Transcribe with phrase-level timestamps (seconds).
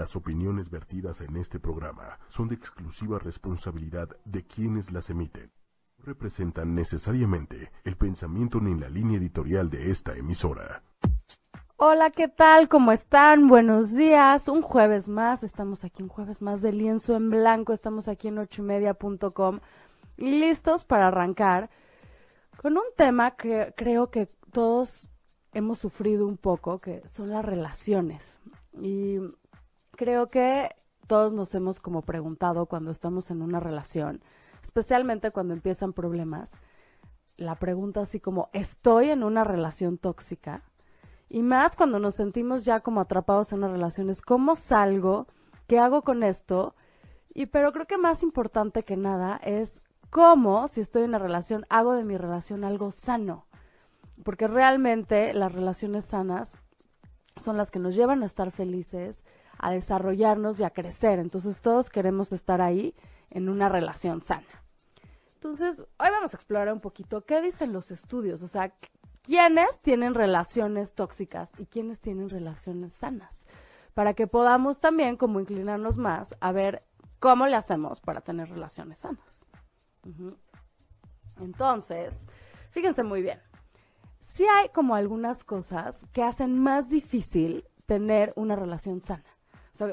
[0.00, 5.52] Las opiniones vertidas en este programa son de exclusiva responsabilidad de quienes las emiten.
[5.98, 10.82] No representan necesariamente el pensamiento ni la línea editorial de esta emisora.
[11.76, 12.70] Hola, ¿qué tal?
[12.70, 13.46] ¿Cómo están?
[13.46, 14.48] Buenos días.
[14.48, 15.42] Un jueves más.
[15.42, 17.74] Estamos aquí, un jueves más de lienzo en blanco.
[17.74, 19.60] Estamos aquí en ochoymedia.com
[20.16, 21.68] y listos para arrancar
[22.56, 25.10] con un tema que creo que todos
[25.52, 28.38] hemos sufrido un poco, que son las relaciones.
[28.72, 29.18] Y
[30.00, 30.74] creo que
[31.08, 34.22] todos nos hemos como preguntado cuando estamos en una relación,
[34.62, 36.52] especialmente cuando empiezan problemas,
[37.36, 40.62] la pregunta así como, ¿estoy en una relación tóxica?
[41.28, 45.26] Y más cuando nos sentimos ya como atrapados en una relación, es ¿cómo salgo?
[45.66, 46.74] ¿Qué hago con esto?
[47.34, 51.66] Y pero creo que más importante que nada es cómo, si estoy en una relación,
[51.68, 53.44] hago de mi relación algo sano.
[54.24, 56.56] Porque realmente las relaciones sanas
[57.36, 59.24] son las que nos llevan a estar felices,
[59.60, 61.18] a desarrollarnos y a crecer.
[61.18, 62.94] Entonces todos queremos estar ahí
[63.30, 64.46] en una relación sana.
[65.34, 68.74] Entonces, hoy vamos a explorar un poquito qué dicen los estudios, o sea,
[69.22, 73.46] quiénes tienen relaciones tóxicas y quiénes tienen relaciones sanas,
[73.94, 76.84] para que podamos también como inclinarnos más a ver
[77.20, 79.40] cómo le hacemos para tener relaciones sanas.
[81.38, 82.26] Entonces,
[82.70, 83.40] fíjense muy bien,
[84.20, 89.24] sí hay como algunas cosas que hacen más difícil tener una relación sana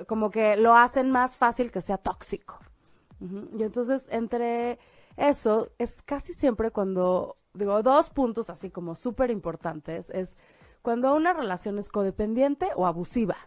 [0.08, 2.60] como que lo hacen más fácil que sea tóxico.
[3.20, 4.80] Y entonces, entre
[5.16, 10.38] eso, es casi siempre cuando, digo, dos puntos así como súper importantes, es
[10.82, 13.38] cuando una relación es codependiente o abusiva.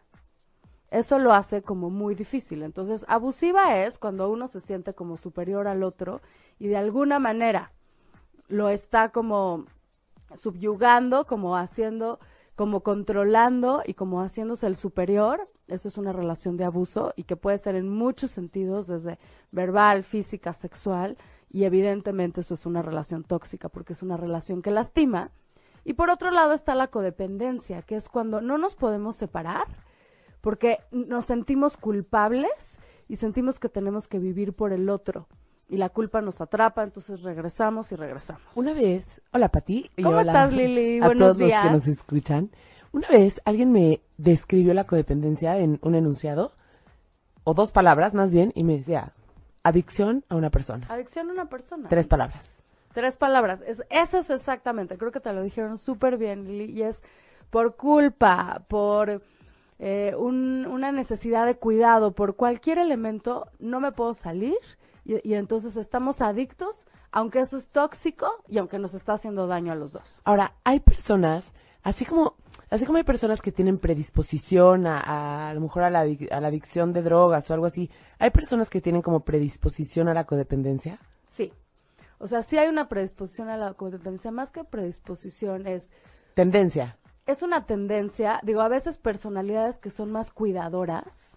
[0.91, 2.63] Eso lo hace como muy difícil.
[2.63, 6.21] Entonces, abusiva es cuando uno se siente como superior al otro
[6.59, 7.73] y de alguna manera
[8.49, 9.67] lo está como
[10.35, 12.19] subyugando, como haciendo,
[12.61, 17.35] como controlando y como haciéndose el superior eso es una relación de abuso y que
[17.35, 19.19] puede ser en muchos sentidos, desde
[19.51, 21.17] verbal, física, sexual,
[21.49, 25.31] y evidentemente eso es una relación tóxica porque es una relación que lastima.
[25.87, 29.67] Y por otro lado está la codependencia, que es cuando no nos podemos separar
[30.43, 32.79] porque nos sentimos culpables
[33.09, 35.29] y sentimos que tenemos que vivir por el otro.
[35.71, 38.43] Y la culpa nos atrapa, entonces regresamos y regresamos.
[38.57, 39.89] Una vez, hola Pati.
[40.03, 40.99] ¿Cómo estás Lili?
[40.99, 41.63] A Buenos todos días.
[41.63, 42.51] los que nos escuchan.
[42.91, 46.55] Una vez alguien me describió la codependencia en un enunciado,
[47.45, 49.13] o dos palabras más bien, y me decía,
[49.63, 50.89] adicción a una persona.
[50.89, 51.89] Adicción a una persona.
[51.89, 52.51] Tres palabras.
[52.93, 53.63] Tres palabras.
[53.65, 57.01] Es, eso es exactamente, creo que te lo dijeron súper bien, Lili, y es
[57.51, 59.23] por culpa, por
[59.79, 64.59] eh, un, una necesidad de cuidado, por cualquier elemento, no me puedo salir
[65.05, 69.73] y, y entonces estamos adictos, aunque eso es tóxico y aunque nos está haciendo daño
[69.73, 70.21] a los dos.
[70.25, 71.53] Ahora, hay personas,
[71.83, 72.37] así como
[72.71, 76.49] Así como hay personas que tienen predisposición a, a, lo mejor a la, a la
[76.49, 77.91] adicción de drogas o algo así,
[78.21, 81.01] ¿hay personas que tienen como predisposición a la codependencia?
[81.27, 81.53] Sí.
[82.19, 85.91] O sea, sí hay una predisposición a la codependencia, más que predisposición es...
[86.35, 86.97] Tendencia.
[87.27, 91.30] Es una tendencia, digo, a veces personalidades que son más cuidadoras.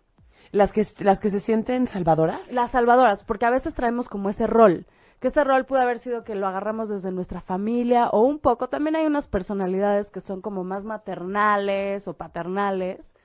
[0.52, 2.52] ¿Las que, las que se sienten salvadoras?
[2.52, 4.86] Las salvadoras, porque a veces traemos como ese rol
[5.24, 8.68] que ese rol puede haber sido que lo agarramos desde nuestra familia o un poco.
[8.68, 13.16] También hay unas personalidades que son como más maternales o paternales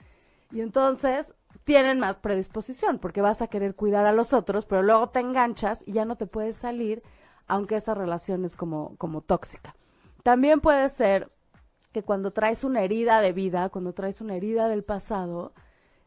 [0.53, 1.35] y entonces
[1.65, 5.83] tienen más predisposición porque vas a querer cuidar a los otros, pero luego te enganchas
[5.87, 7.03] y ya no te puedes salir
[7.49, 9.75] aunque esa relación es como, como tóxica.
[10.23, 11.33] También puede ser
[11.91, 15.53] que cuando traes una herida de vida, cuando traes una herida del pasado,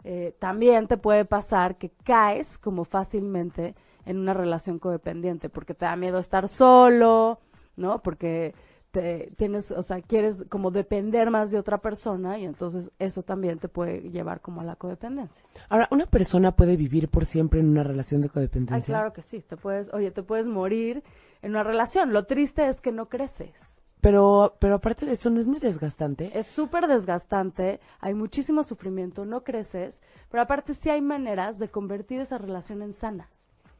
[0.03, 3.75] eh, también te puede pasar que caes como fácilmente
[4.05, 7.39] en una relación codependiente, porque te da miedo estar solo,
[7.75, 8.01] ¿no?
[8.01, 8.53] Porque
[8.91, 13.57] te tienes, o sea, quieres como depender más de otra persona y entonces eso también
[13.57, 15.43] te puede llevar como a la codependencia.
[15.69, 18.95] Ahora, ¿una persona puede vivir por siempre en una relación de codependencia?
[18.95, 21.03] Ay, claro que sí, te puedes, oye, te puedes morir
[21.41, 22.11] en una relación.
[22.11, 23.70] Lo triste es que no creces.
[24.01, 26.31] Pero, pero aparte de eso, ¿no es muy desgastante?
[26.37, 32.19] Es súper desgastante, hay muchísimo sufrimiento, no creces, pero aparte sí hay maneras de convertir
[32.19, 33.29] esa relación en sana.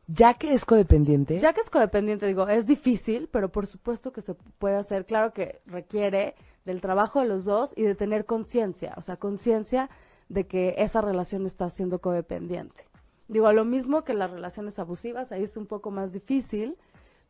[0.07, 1.39] Ya que es codependiente.
[1.39, 5.05] Ya que es codependiente, digo, es difícil, pero por supuesto que se puede hacer.
[5.05, 6.35] Claro que requiere
[6.65, 9.89] del trabajo de los dos y de tener conciencia, o sea, conciencia
[10.29, 12.85] de que esa relación está siendo codependiente.
[13.27, 16.77] Digo, lo mismo que las relaciones abusivas, ahí es un poco más difícil,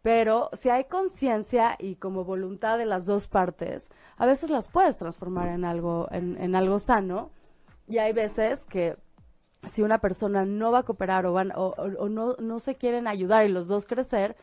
[0.02, 4.98] pero si hay conciencia y como voluntad de las dos partes, a veces las puedes
[4.98, 7.30] transformar en algo, en, algo sano,
[7.88, 8.98] y hay veces que
[9.70, 13.50] si una persona no va a cooperar o, van, o, no, se quieren ayudar y
[13.50, 14.36] los dos crecer,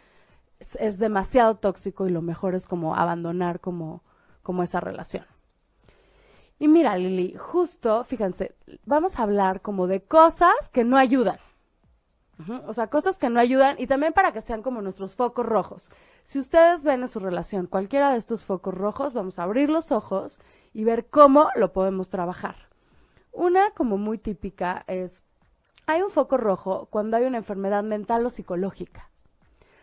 [0.60, 4.02] es, demasiado tóxico y lo mejor es como abandonar como,
[4.42, 5.24] como esa relación.
[6.60, 8.54] Y mira, Lili, justo, fíjense,
[8.84, 11.38] vamos a hablar como de cosas que no ayudan.
[12.66, 15.90] O sea, cosas que no ayudan y también para que sean como nuestros focos rojos.
[16.24, 19.90] Si ustedes ven en su relación cualquiera de estos focos rojos, vamos a abrir los
[19.90, 20.38] ojos
[20.72, 22.68] y ver cómo lo podemos trabajar.
[23.32, 25.22] Una como muy típica es,
[25.86, 29.10] hay un foco rojo cuando hay una enfermedad mental o psicológica.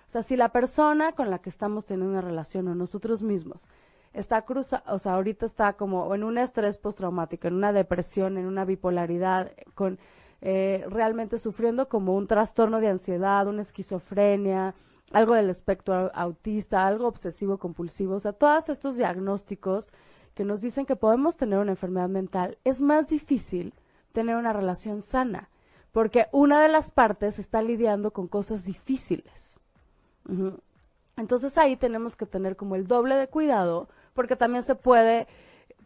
[0.08, 3.68] O sea, si la persona con la que estamos teniendo una relación o nosotros mismos
[4.14, 8.46] está cruza, o sea, ahorita está como en un estrés postraumático, en una depresión, en
[8.46, 10.00] una bipolaridad, con
[10.48, 14.76] eh, realmente sufriendo como un trastorno de ansiedad, una esquizofrenia,
[15.12, 19.92] algo del espectro au- autista, algo obsesivo compulsivo, o sea, todos estos diagnósticos
[20.36, 23.74] que nos dicen que podemos tener una enfermedad mental, es más difícil
[24.14, 25.50] tener una relación sana,
[25.92, 29.58] porque una de las partes está lidiando con cosas difíciles.
[31.18, 35.28] Entonces ahí tenemos que tener como el doble de cuidado, porque también se puede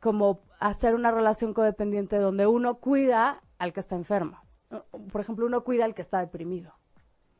[0.02, 4.38] como hacer una relación codependiente donde uno cuida al que está enfermo.
[5.12, 6.74] Por ejemplo, uno cuida al que está deprimido,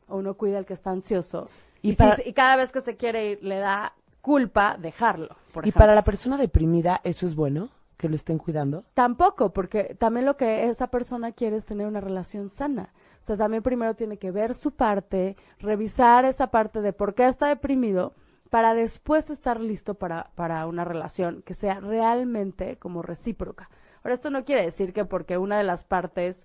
[0.08, 1.48] o uno cuida al que está ansioso.
[1.82, 5.36] Y Y, si- para- y cada vez que se quiere ir, le da culpa dejarlo.
[5.52, 7.70] Por Y para la persona deprimida, ¿eso es bueno?
[7.96, 8.84] Que lo estén cuidando.
[8.94, 12.92] Tampoco, porque también lo que esa persona quiere es tener una relación sana.
[13.20, 17.28] O sea, también primero tiene que ver su parte, revisar esa parte de por qué
[17.28, 18.14] está deprimido,
[18.48, 23.70] para después estar listo para, para una relación que sea realmente como recíproca.
[24.02, 26.44] Ahora, esto no quiere decir que porque una de las partes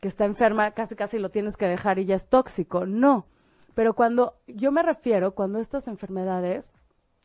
[0.00, 2.86] que está enferma casi casi lo tienes que dejar y ya es tóxico.
[2.86, 3.26] No.
[3.74, 6.72] Pero cuando yo me refiero, cuando estas enfermedades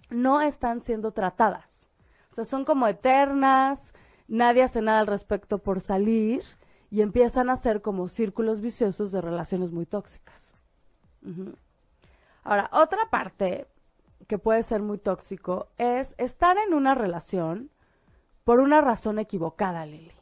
[0.10, 1.90] no están siendo tratadas.
[2.32, 3.94] O sea, son como eternas,
[4.28, 6.44] nadie hace nada al respecto por salir
[6.92, 10.54] y empiezan a ser como círculos viciosos de relaciones muy tóxicas.
[12.44, 13.68] Ahora, otra parte
[14.28, 17.72] que puede ser muy tóxico es estar en una relación
[18.44, 20.15] por una razón equivocada, Lili.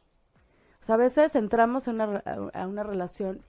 [0.84, 3.40] O sea, a veces entramos en una, a una relación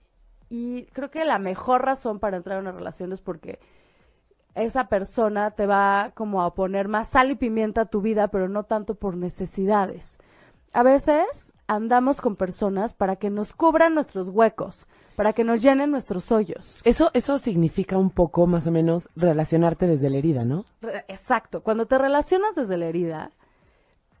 [0.49, 3.59] y creo que la mejor razón para entrar en una relación es porque
[4.53, 8.47] esa persona te va como a poner más sal y pimienta a tu vida, pero
[8.47, 10.17] no tanto por necesidades.
[10.71, 14.87] A veces andamos con personas para que nos cubran nuestros huecos,
[15.17, 16.81] para que nos llenen nuestros hoyos.
[16.85, 20.63] Eso, eso significa un poco, más o menos, relacionarte desde la herida, ¿no?
[21.09, 23.31] Exacto, cuando te relacionas desde la herida,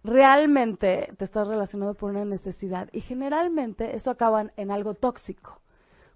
[0.05, 5.61] realmente te estás relacionado por una necesidad y generalmente eso acaba en, en algo tóxico.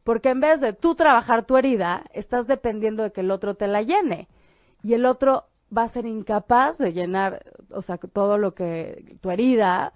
[0.03, 3.67] Porque en vez de tú trabajar tu herida, estás dependiendo de que el otro te
[3.67, 4.27] la llene.
[4.81, 5.45] Y el otro
[5.75, 9.93] va a ser incapaz de llenar, o sea, todo lo que, tu herida,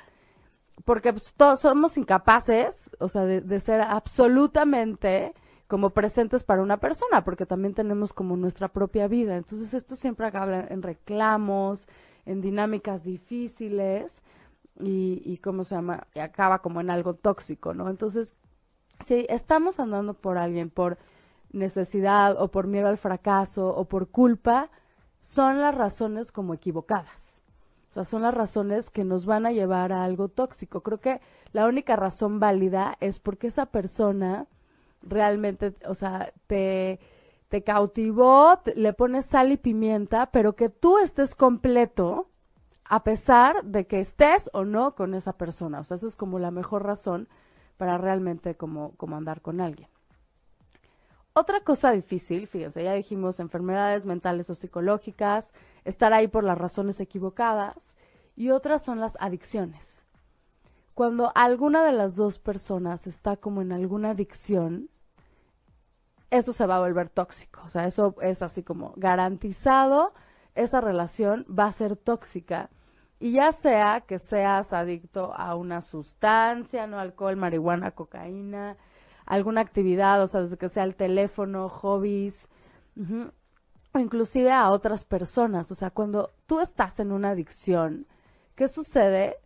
[0.86, 5.34] porque pues, todos somos incapaces, o sea, de, de ser absolutamente
[5.68, 9.38] como presentes para una persona, porque también tenemos como nuestra propia vida.
[9.38, 11.88] Entonces esto siempre acaba en reclamos,
[12.25, 14.22] en dinámicas difíciles
[14.80, 16.08] y, y ¿cómo se llama?
[16.14, 17.90] Y acaba como en algo tóxico, ¿no?
[17.90, 18.38] Entonces,
[19.06, 20.98] si estamos andando por alguien por
[21.52, 24.70] necesidad o por miedo al fracaso o por culpa,
[25.20, 27.42] son las razones como equivocadas.
[27.90, 30.81] O sea, son las razones que nos van a llevar a algo tóxico.
[30.81, 31.22] Creo que
[31.52, 34.48] la única razón válida es porque esa persona
[35.04, 37.00] realmente, o sea, te,
[37.54, 42.28] te cautivó, le pones sal y pimienta, pero que tú estés completo
[42.84, 45.80] a pesar de que estés o no con esa persona.
[45.80, 47.28] O sea, esa es como la mejor razón
[47.78, 49.88] para realmente como, como andar con alguien.
[51.33, 55.54] Otra cosa difícil, fíjense, ya dijimos enfermedades mentales o psicológicas,
[55.86, 57.94] estar ahí por las razones equivocadas,
[58.36, 60.04] y otras son las adicciones.
[60.95, 64.90] Cuando alguna de las dos personas está como en alguna adicción,
[66.33, 67.61] eso se va a volver tóxico.
[67.63, 70.13] O sea, eso es así como garantizado,
[70.56, 72.69] esa relación va a ser tóxica.
[73.19, 78.78] Y ya sea que seas adicto a una sustancia, no alcohol, marihuana, cocaína,
[79.25, 82.47] alguna actividad, o sea, desde que sea el teléfono, hobbies,
[83.94, 85.71] o inclusive a otras personas.
[85.71, 88.07] O sea, cuando tú estás en una adicción,
[88.56, 89.37] ¿qué sucede?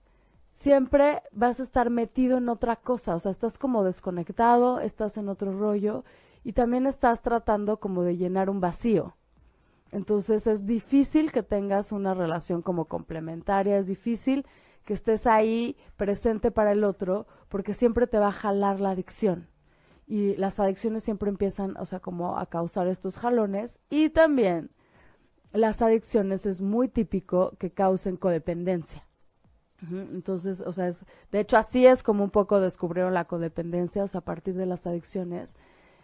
[0.49, 5.29] Siempre vas a estar metido en otra cosa, o sea, estás como desconectado, estás en
[5.29, 6.03] otro rollo
[6.47, 9.17] y también estás tratando como de llenar un vacío.
[9.91, 14.45] Entonces es difícil que tengas una relación como complementaria, es difícil
[14.85, 19.49] que estés ahí presente para el otro porque siempre te va a jalar la adicción.
[20.07, 24.69] Y las adicciones siempre empiezan, o sea, como a causar estos jalones y también
[25.51, 29.05] las adicciones es muy típico que causen codependencia.
[29.91, 34.07] Entonces, o sea, es, de hecho así es como un poco descubrieron la codependencia, o
[34.07, 35.57] sea, a partir de las adicciones.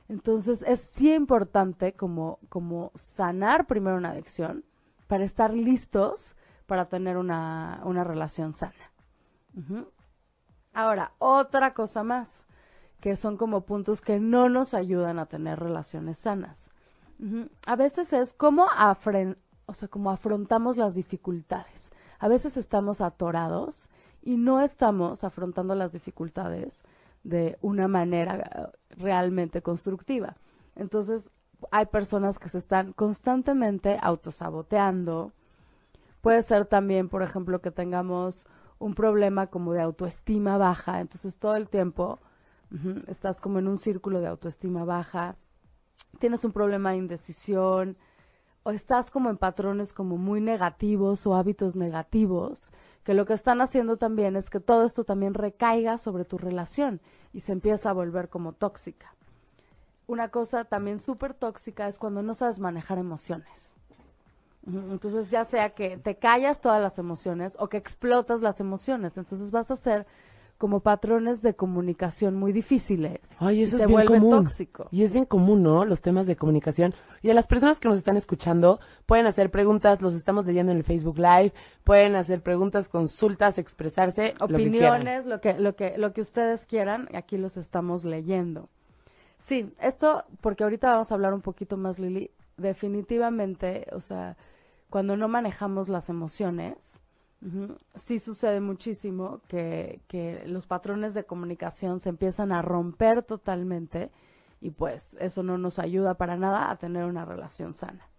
[0.10, 4.64] Entonces, es sí importante como, como sanar primero una adicción
[5.08, 8.92] para estar listos para tener una, una relación sana.
[10.74, 12.46] Ahora, otra cosa más,
[13.00, 16.70] que son como puntos que no nos ayudan a tener relaciones sanas.
[17.66, 21.92] A veces es afren- o sea, como afrontamos las dificultades.
[22.20, 23.90] A veces estamos atorados
[24.22, 26.84] y no estamos afrontando las dificultades
[27.24, 30.36] de una manera eh, realmente constructiva.
[30.76, 31.30] Entonces,
[31.72, 35.32] hay personas que se están constantemente autosaboteando.
[36.22, 38.46] Puede ser también, por ejemplo, que tengamos
[38.80, 41.00] un problema como de autoestima baja.
[41.00, 42.20] Entonces, todo el tiempo
[43.08, 45.36] estás como en un círculo de autoestima baja.
[46.20, 47.98] Tienes un problema de indecisión
[48.64, 52.72] o estás como en patrones como muy negativos o hábitos negativos,
[53.04, 57.02] que lo que están haciendo también es que todo esto también recaiga sobre tu relación
[57.34, 59.14] y se empieza a volver como tóxica.
[60.08, 63.72] Una cosa también súper tóxica es cuando no sabes manejar emociones.
[64.66, 69.52] Entonces, ya sea que te callas todas las emociones o que explotas las emociones, entonces
[69.52, 70.08] vas a hacer
[70.64, 74.46] como patrones de comunicación muy difíciles Ay, y eso se es bien vuelve común.
[74.46, 74.88] tóxico.
[74.92, 75.84] Y es bien común, ¿no?
[75.84, 76.94] Los temas de comunicación.
[77.22, 80.78] Y a las personas que nos están escuchando pueden hacer preguntas, los estamos leyendo en
[80.78, 81.52] el Facebook Live,
[81.84, 85.02] pueden hacer preguntas, consultas, expresarse, lo que quieran.
[85.02, 88.70] opiniones, lo que, lo que, lo que ustedes quieran, aquí los estamos leyendo.
[89.40, 94.38] Sí, esto, porque ahorita vamos a hablar un poquito más, Lili, definitivamente, o sea,
[94.90, 97.02] cuando no manejamos las emociones,
[97.96, 104.12] sí sucede muchísimo que, que los patrones de comunicación se empiezan a romper totalmente
[104.62, 108.10] y pues eso no nos ayuda para nada a tener una relación sana.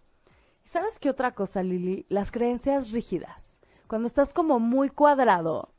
[0.63, 2.05] ¿Y sabes qué otra cosa, Lili?
[2.07, 3.59] Las creencias rígidas.
[3.87, 5.69] Cuando estás como muy cuadrado,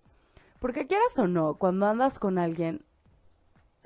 [0.59, 2.85] porque quieras o no, cuando andas con alguien,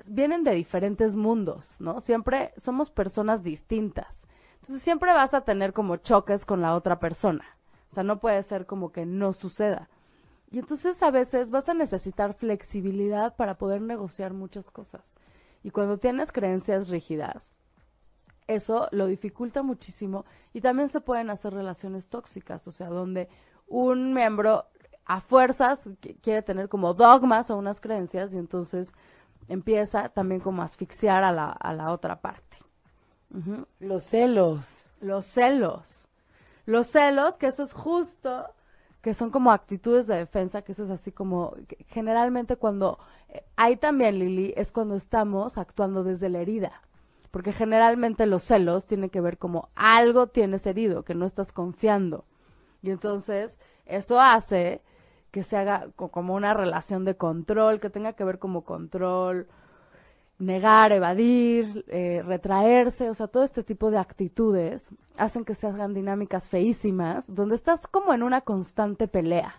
[0.07, 2.01] vienen de diferentes mundos, ¿no?
[2.01, 4.25] Siempre somos personas distintas.
[4.61, 7.45] Entonces siempre vas a tener como choques con la otra persona.
[7.91, 9.89] O sea, no puede ser como que no suceda.
[10.49, 15.15] Y entonces a veces vas a necesitar flexibilidad para poder negociar muchas cosas.
[15.63, 17.53] Y cuando tienes creencias rígidas,
[18.47, 23.29] eso lo dificulta muchísimo y también se pueden hacer relaciones tóxicas, o sea, donde
[23.67, 24.65] un miembro
[25.05, 28.93] a fuerzas qu- quiere tener como dogmas o unas creencias y entonces
[29.47, 32.57] empieza también como a asfixiar a la, a la otra parte.
[33.79, 34.65] Los celos.
[34.99, 36.00] Los celos.
[36.71, 38.45] Los celos, que eso es justo,
[39.01, 41.55] que son como actitudes de defensa, que eso es así como,
[41.87, 42.99] generalmente cuando,
[43.29, 46.81] eh, hay también, Lili, es cuando estamos actuando desde la herida.
[47.31, 52.25] Porque generalmente los celos tienen que ver como algo tienes herido, que no estás confiando.
[52.81, 54.81] Y entonces eso hace
[55.31, 59.47] que se haga co- como una relación de control, que tenga que ver como control,
[60.41, 65.93] negar, evadir, eh, retraerse, o sea, todo este tipo de actitudes hacen que se hagan
[65.93, 69.55] dinámicas feísimas, donde estás como en una constante pelea.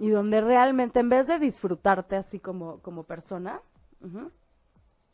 [0.00, 3.60] Y donde realmente en vez de disfrutarte así como, como persona,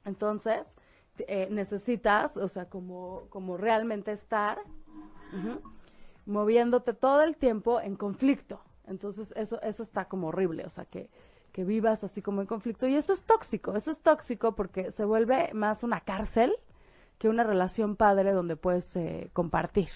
[0.06, 0.74] entonces
[1.18, 4.58] eh, necesitas, o sea, como, como realmente estar
[6.24, 8.62] moviéndote todo el tiempo en conflicto.
[8.86, 11.10] Entonces eso, eso está como horrible, o sea, que,
[11.52, 12.86] que vivas así como en conflicto.
[12.86, 16.54] Y eso es tóxico, eso es tóxico porque se vuelve más una cárcel
[17.18, 19.90] que una relación padre donde puedes eh, compartir.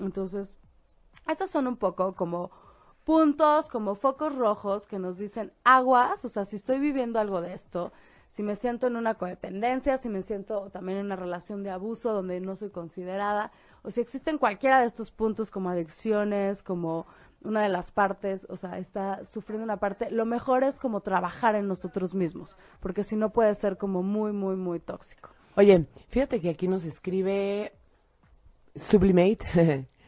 [0.00, 0.56] Entonces,
[1.26, 2.50] estas son un poco como
[3.04, 7.54] puntos, como focos rojos que nos dicen aguas, o sea, si estoy viviendo algo de
[7.54, 7.92] esto,
[8.30, 12.12] si me siento en una codependencia, si me siento también en una relación de abuso
[12.12, 13.50] donde no soy considerada,
[13.82, 17.06] o si existen cualquiera de estos puntos como adicciones, como
[17.42, 21.54] una de las partes, o sea, está sufriendo una parte, lo mejor es como trabajar
[21.54, 25.30] en nosotros mismos, porque si no puede ser como muy, muy, muy tóxico.
[25.56, 27.72] Oye, fíjate que aquí nos escribe
[28.74, 29.88] Sublimate.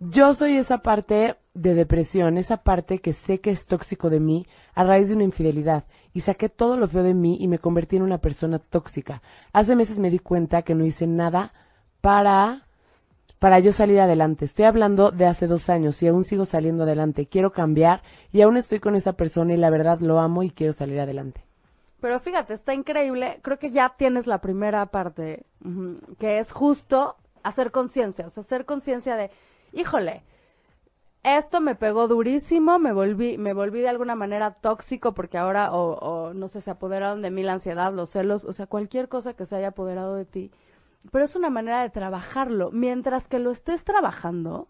[0.00, 4.46] Yo soy esa parte de depresión, esa parte que sé que es tóxico de mí
[4.74, 7.96] a raíz de una infidelidad y saqué todo lo feo de mí y me convertí
[7.96, 9.22] en una persona tóxica.
[9.52, 11.52] Hace meses me di cuenta que no hice nada
[12.00, 12.67] para
[13.38, 14.44] para yo salir adelante.
[14.44, 17.26] Estoy hablando de hace dos años y aún sigo saliendo adelante.
[17.26, 18.02] Quiero cambiar
[18.32, 21.44] y aún estoy con esa persona y la verdad lo amo y quiero salir adelante.
[22.00, 23.40] Pero fíjate, está increíble.
[23.42, 25.44] Creo que ya tienes la primera parte,
[26.18, 29.30] que es justo hacer conciencia, o sea, hacer conciencia de,
[29.72, 30.22] híjole,
[31.24, 35.94] esto me pegó durísimo, me volví, me volví de alguna manera tóxico porque ahora, o,
[35.98, 39.34] o no sé, se apoderaron de mí la ansiedad, los celos, o sea, cualquier cosa
[39.34, 40.52] que se haya apoderado de ti.
[41.10, 42.70] Pero es una manera de trabajarlo.
[42.72, 44.68] Mientras que lo estés trabajando,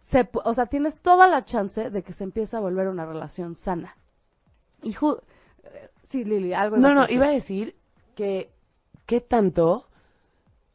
[0.00, 3.56] se, o sea, tienes toda la chance de que se empiece a volver una relación
[3.56, 3.96] sana.
[4.82, 7.74] Y eh, sí, Lili, algo No, a no, iba a decir
[8.14, 8.52] que
[9.06, 9.88] qué tanto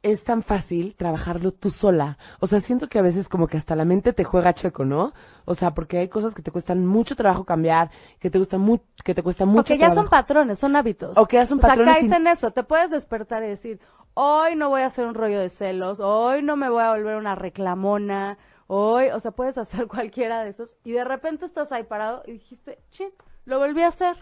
[0.01, 2.17] es tan fácil trabajarlo tú sola.
[2.39, 5.13] O sea, siento que a veces como que hasta la mente te juega chueco, ¿no?
[5.45, 8.83] O sea, porque hay cosas que te cuestan mucho trabajo cambiar, que te gusta mucho,
[9.03, 11.17] que te cuesta mucho O que ya son patrones, son hábitos.
[11.17, 12.51] O que ya son O sea, patrones caes sin- en eso.
[12.51, 13.79] Te puedes despertar y decir,
[14.21, 17.15] hoy no voy a hacer un rollo de celos, hoy no me voy a volver
[17.15, 20.75] una reclamona, hoy, o sea, puedes hacer cualquiera de esos.
[20.83, 23.09] Y de repente estás ahí parado y dijiste, chin,
[23.45, 24.17] lo volví a hacer.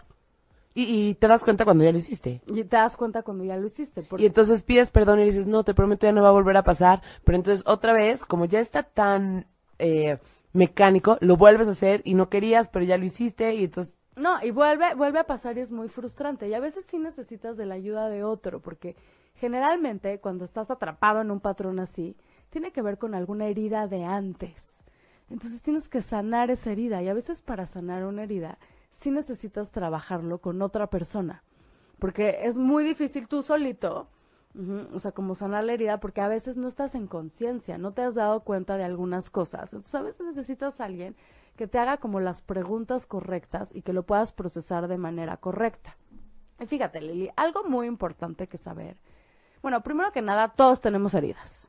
[0.72, 2.40] Y, y te das cuenta cuando ya lo hiciste.
[2.46, 4.02] Y te das cuenta cuando ya lo hiciste.
[4.02, 6.56] Porque Y entonces pides perdón y dices, no, te prometo ya no va a volver
[6.56, 7.02] a pasar.
[7.24, 9.48] Pero entonces otra vez, como ya está tan
[9.80, 10.18] eh,
[10.52, 13.96] mecánico, lo vuelves a hacer y no querías, pero ya lo hiciste y entonces...
[14.14, 16.48] No, y vuelve, vuelve a pasar y es muy frustrante.
[16.48, 18.94] Y a veces sí necesitas de la ayuda de otro, porque
[19.38, 22.16] generalmente cuando estás atrapado en un patrón así,
[22.50, 24.72] tiene que ver con alguna herida de antes.
[25.30, 27.02] Entonces tienes que sanar esa herida.
[27.02, 28.58] Y a veces para sanar una herida,
[29.00, 31.42] sí necesitas trabajarlo con otra persona.
[31.98, 34.08] Porque es muy difícil tú solito,
[34.54, 37.92] ujú, o sea, como sanar la herida, porque a veces no estás en conciencia, no
[37.92, 39.72] te has dado cuenta de algunas cosas.
[39.72, 41.16] Entonces a veces necesitas a alguien
[41.56, 45.96] que te haga como las preguntas correctas y que lo puedas procesar de manera correcta.
[46.60, 48.96] Y fíjate, Lili, algo muy importante que saber.
[49.62, 51.68] Bueno, primero que nada, todos tenemos heridas.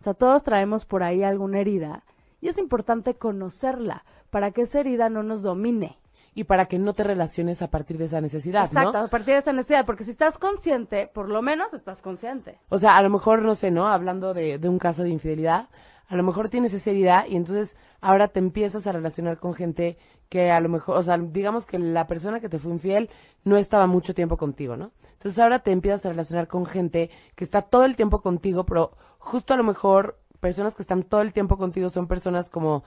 [0.00, 2.02] O sea, todos traemos por ahí alguna herida
[2.40, 5.98] y es importante conocerla para que esa herida no nos domine.
[6.34, 8.98] Y para que no te relaciones a partir de esa necesidad, Exacto, ¿no?
[9.00, 12.58] a partir de esa necesidad, porque si estás consciente, por lo menos estás consciente.
[12.70, 13.86] O sea, a lo mejor, no sé, ¿no?
[13.86, 15.68] Hablando de, de un caso de infidelidad,
[16.08, 19.98] a lo mejor tienes esa herida y entonces ahora te empiezas a relacionar con gente
[20.32, 23.10] que a lo mejor, o sea, digamos que la persona que te fue infiel
[23.44, 24.90] no estaba mucho tiempo contigo, ¿no?
[25.12, 28.92] Entonces ahora te empiezas a relacionar con gente que está todo el tiempo contigo, pero
[29.18, 32.82] justo a lo mejor personas que están todo el tiempo contigo son personas como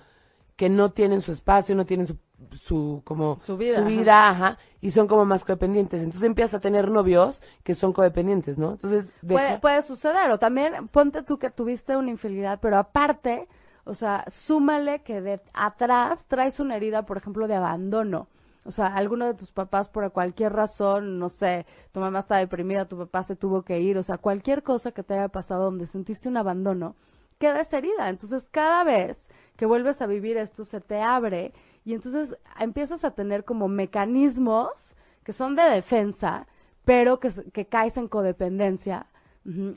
[0.55, 2.17] que no tienen su espacio, no tienen su,
[2.53, 3.87] su como Su vida, ajá.
[3.87, 6.01] vida, ajá, y son como más codependientes.
[6.01, 8.71] Entonces empiezas a tener novios que son codependientes, ¿no?
[8.71, 13.47] Entonces, Puede, deja- puede suceder, o también ponte tú que tuviste una infidelidad, pero aparte,
[13.85, 18.27] o sea, súmale que de atrás traes una herida, por ejemplo, de abandono.
[18.65, 22.87] O sea, alguno de tus papás por cualquier razón, no sé, tu mamá está deprimida,
[22.87, 25.85] tu papá se tuvo que ir, o sea, cualquier cosa que te haya pasado donde
[25.85, 26.95] sentiste un abandono,
[27.37, 28.09] queda esa herida.
[28.09, 31.53] Entonces, cada vez que vuelves a vivir esto, se te abre
[31.85, 36.47] y entonces empiezas a tener como mecanismos que son de defensa,
[36.85, 39.05] pero que, que caes en codependencia,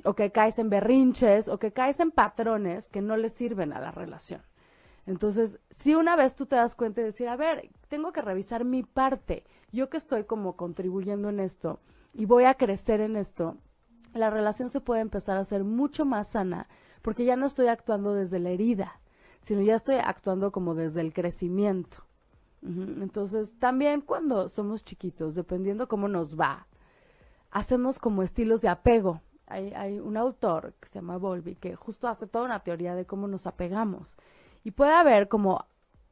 [0.05, 3.81] o que caes en berrinches, o que caes en patrones que no le sirven a
[3.81, 4.41] la relación.
[5.07, 8.65] Entonces, si una vez tú te das cuenta y decir, a ver, tengo que revisar
[8.65, 11.81] mi parte, yo que estoy como contribuyendo en esto
[12.13, 13.57] y voy a crecer en esto,
[14.15, 16.69] la relación se puede empezar a ser mucho más sana
[17.03, 19.01] porque ya no estoy actuando desde la herida,
[19.41, 22.05] sino ya estoy actuando como desde el crecimiento.
[22.61, 26.67] Entonces, también cuando somos chiquitos, dependiendo cómo nos va,
[27.51, 29.21] hacemos como estilos de apego.
[29.49, 33.07] Hay, hay un autor que se llama Volby que justo hace toda una teoría de
[33.07, 34.15] cómo nos apegamos.
[34.65, 35.65] Y puede haber como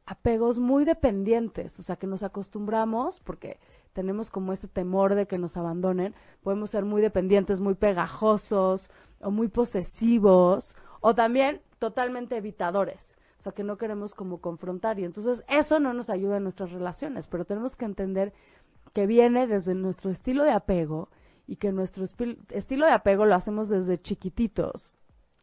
[0.06, 3.58] apegos muy dependientes, o sea, que nos acostumbramos porque
[3.92, 8.88] tenemos como ese temor de que nos abandonen, podemos ser muy dependientes, muy pegajosos
[9.20, 15.04] o muy posesivos o también totalmente evitadores, o sea, que no queremos como confrontar y
[15.04, 18.32] entonces eso no nos ayuda en nuestras relaciones, pero tenemos que entender
[18.92, 21.08] que viene desde nuestro estilo de apego
[21.46, 24.92] y que nuestro estilo de apego lo hacemos desde chiquititos.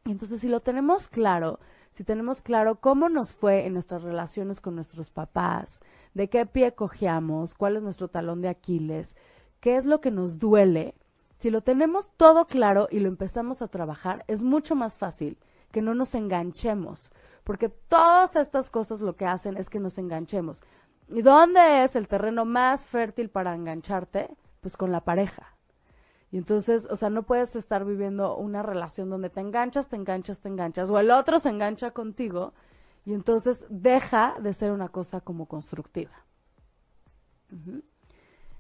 [0.06, 1.60] Y entonces si lo tenemos claro,
[1.92, 5.80] si tenemos claro cómo nos fue en nuestras relaciones con nuestros papás,
[6.14, 9.16] de qué pie cojeamos, cuál es nuestro talón de Aquiles,
[9.60, 10.96] qué es lo que nos duele,
[11.44, 15.38] si lo tenemos todo claro y lo empezamos a trabajar, es mucho más fácil
[15.72, 17.12] que no nos enganchemos,
[17.44, 20.64] porque todas estas cosas lo que hacen es que nos enganchemos.
[21.10, 24.30] ¿Y dónde es el terreno más fértil para engancharte?
[24.62, 25.53] Pues con la pareja.
[26.34, 30.40] Y entonces, o sea, no puedes estar viviendo una relación donde te enganchas, te enganchas,
[30.40, 32.54] te enganchas, o el otro se engancha contigo,
[33.06, 36.26] y entonces deja de ser una cosa como constructiva.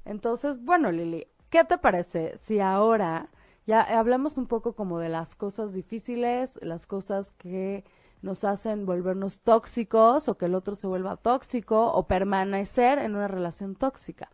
[0.06, 3.30] Entonces, bueno, Lili, ¿qué te parece si ahora
[3.66, 7.86] ya hablamos un poco como de las cosas difíciles, las cosas que
[8.22, 13.28] nos hacen volvernos tóxicos o que el otro se vuelva tóxico o permanecer en una
[13.28, 14.30] relación tóxica?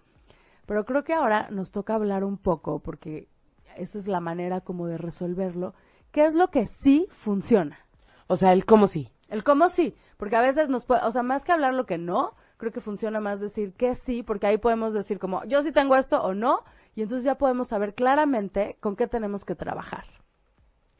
[0.69, 3.27] Pero creo que ahora nos toca hablar un poco, porque
[3.75, 5.73] esa es la manera como de resolverlo,
[6.11, 7.79] qué es lo que sí funciona.
[8.27, 9.09] O sea, el cómo sí.
[9.29, 11.97] El cómo sí, porque a veces nos puede, o sea, más que hablar lo que
[11.97, 15.71] no, creo que funciona más decir que sí, porque ahí podemos decir como yo sí
[15.71, 20.05] tengo esto o no, y entonces ya podemos saber claramente con qué tenemos que trabajar.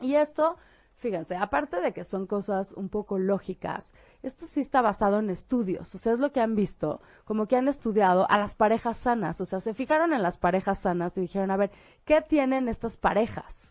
[0.02, 0.58] Y esto,
[1.00, 5.94] fíjense, aparte de que son cosas un poco lógicas, esto sí está basado en estudios,
[5.96, 9.42] o sea, es lo que han visto, como que han estudiado a las parejas sanas,
[9.42, 11.72] o sea, se fijaron en las parejas sanas y dijeron, a ver,
[12.06, 13.70] ¿qué tienen estas parejas?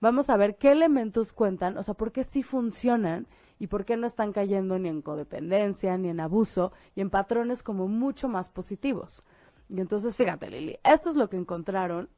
[0.00, 3.26] vamos a ver qué elementos cuentan, o sea, por qué sí funcionan
[3.58, 7.62] y por qué no están cayendo ni en codependencia, ni en abuso, y en patrones
[7.62, 9.24] como mucho más positivos.
[9.68, 12.08] Y entonces, fíjate, Lili, esto es lo que encontraron.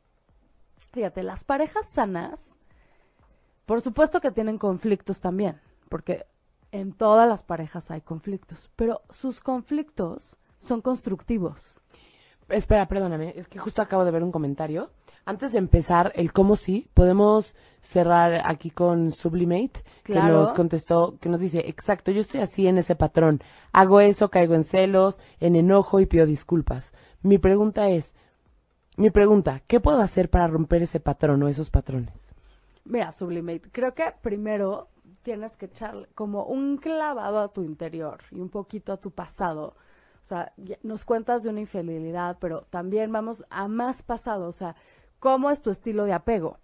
[0.93, 2.59] Fíjate, las parejas sanas,
[3.71, 6.27] por supuesto que tienen conflictos también, porque
[6.73, 11.81] en todas las parejas hay conflictos, pero sus conflictos son constructivos.
[12.49, 14.91] Espera, perdóname, es que justo acabo de ver un comentario.
[15.25, 21.29] Antes de empezar el cómo sí, podemos cerrar aquí con Sublimate, que nos contestó, que
[21.29, 23.41] nos dice, exacto, yo estoy así en ese patrón.
[23.71, 26.93] Hago eso, caigo en celos, en enojo y pido disculpas.
[27.23, 28.15] Mi pregunta es,
[28.97, 32.30] mi pregunta, ¿qué puedo hacer para romper ese patrón o esos patrones?
[32.85, 34.89] Mira, Sublimate, creo que primero
[35.23, 39.75] tienes que echarle como un clavado a tu interior y un poquito a tu pasado.
[40.23, 44.49] O sea, nos cuentas de una infidelidad, pero también vamos a más pasado.
[44.49, 44.77] O sea,
[45.19, 46.59] ¿cómo es tu estilo de apego?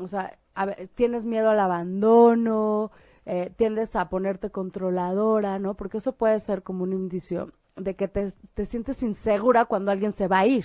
[0.00, 2.92] O sea, a tienes miedo al abandono,
[3.24, 5.74] eh, tiendes a ponerte controladora, ¿no?
[5.74, 10.12] Porque eso puede ser como un indicio de que te, te sientes insegura cuando alguien
[10.12, 10.64] se va a ir.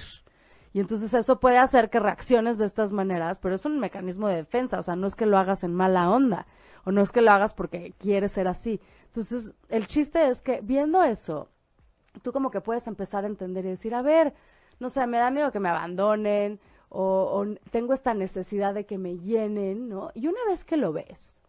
[0.73, 4.36] Y entonces eso puede hacer que reacciones de estas maneras, pero es un mecanismo de
[4.36, 6.47] defensa, o sea, no es que lo hagas en mala onda,
[6.86, 8.79] o no es que lo hagas porque quieres ser así.
[9.07, 11.49] Entonces, el chiste es que viendo eso,
[12.21, 14.34] tú como que puedes empezar a entender y decir, a ver,
[14.79, 18.97] no sé, me da miedo que me abandonen, o, o tengo esta necesidad de que
[18.97, 20.12] me llenen, ¿no?
[20.13, 21.41] Y una vez que lo ves,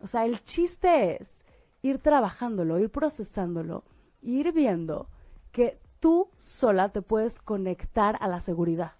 [0.00, 1.44] o sea, el chiste es
[1.82, 3.84] ir trabajándolo, ir procesándolo,
[4.22, 5.08] ir viendo
[5.52, 8.92] que tú sola te puedes conectar a la seguridad.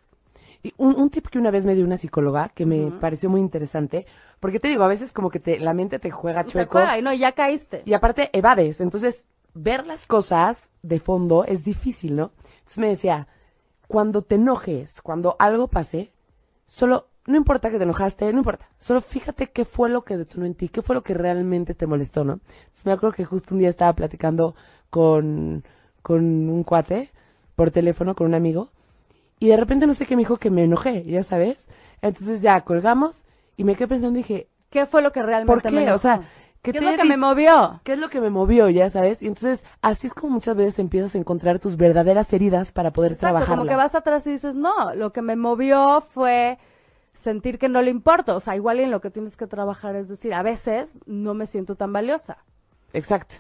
[0.62, 3.42] Y un, un tip que una vez me dio una psicóloga que me pareció muy
[3.42, 4.06] interesante,
[4.40, 6.72] porque te digo, a veces como que te, la mente te juega Te chueco.
[6.72, 7.82] juega y no, ya caíste.
[7.84, 8.80] Y aparte evades.
[8.80, 12.30] Entonces, ver las cosas de fondo es difícil, ¿no?
[12.60, 13.28] Entonces me decía,
[13.86, 16.10] cuando te enojes, cuando algo pase,
[16.66, 18.66] solo, no importa que te enojaste, no importa.
[18.78, 21.86] Solo fíjate qué fue lo que detonó en ti, qué fue lo que realmente te
[21.86, 22.32] molestó, ¿no?
[22.32, 24.54] Entonces, me acuerdo que justo un día estaba platicando
[24.88, 25.64] con,
[26.04, 27.10] con un cuate
[27.56, 28.68] por teléfono, con un amigo,
[29.40, 31.66] y de repente no sé qué me dijo que me enojé, ya sabes.
[32.02, 33.24] Entonces ya colgamos
[33.56, 35.82] y me quedé pensando y dije, ¿Qué fue lo que realmente ¿por me qué?
[35.84, 35.96] enojó?
[35.96, 36.20] O sea,
[36.60, 37.80] ¿qué que es lo que me movió?
[37.84, 39.22] ¿Qué es lo que me movió, ya sabes?
[39.22, 43.12] Y entonces, así es como muchas veces empiezas a encontrar tus verdaderas heridas para poder
[43.12, 43.56] Exacto, trabajarlas.
[43.58, 46.58] como que vas atrás y dices, no, lo que me movió fue
[47.14, 48.36] sentir que no le importa.
[48.36, 51.46] O sea, igual en lo que tienes que trabajar es decir, a veces no me
[51.46, 52.38] siento tan valiosa.
[52.92, 53.36] Exacto.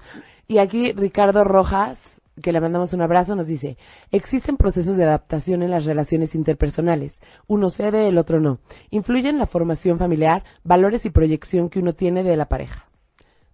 [0.48, 3.76] Y aquí Ricardo Rojas, que le mandamos un abrazo, nos dice,
[4.10, 7.20] existen procesos de adaptación en las relaciones interpersonales.
[7.46, 8.58] Uno cede, el otro no.
[8.90, 12.88] Influyen la formación familiar, valores y proyección que uno tiene de la pareja.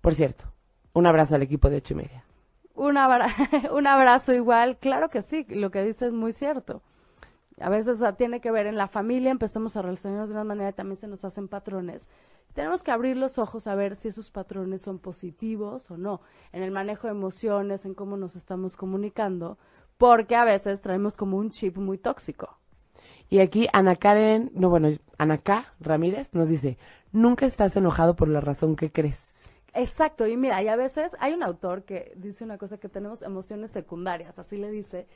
[0.01, 0.45] Por cierto,
[0.93, 2.25] un abrazo al equipo de ocho y media.
[2.75, 2.97] Un,
[3.73, 6.83] un abrazo igual, claro que sí, lo que dices es muy cierto.
[7.61, 10.45] A veces, o sea, tiene que ver en la familia, empezamos a relacionarnos de una
[10.45, 12.09] manera y también se nos hacen patrones.
[12.55, 16.21] Tenemos que abrir los ojos a ver si esos patrones son positivos o no,
[16.53, 19.59] en el manejo de emociones, en cómo nos estamos comunicando,
[19.99, 22.59] porque a veces traemos como un chip muy tóxico.
[23.29, 25.73] Y aquí Ana Karen, no bueno, Ana K.
[25.79, 26.79] Ramírez nos dice,
[27.13, 29.51] nunca estás enojado por la razón que crees.
[29.73, 33.23] Exacto, y mira, y a veces hay un autor que dice una cosa que tenemos
[33.23, 35.07] emociones secundarias, así le dice,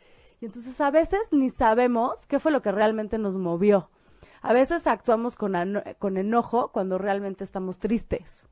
[0.44, 3.88] y entonces a veces ni sabemos qué fue lo que realmente nos movió.
[4.42, 5.54] A veces actuamos con,
[5.98, 8.44] con enojo cuando realmente estamos tristes,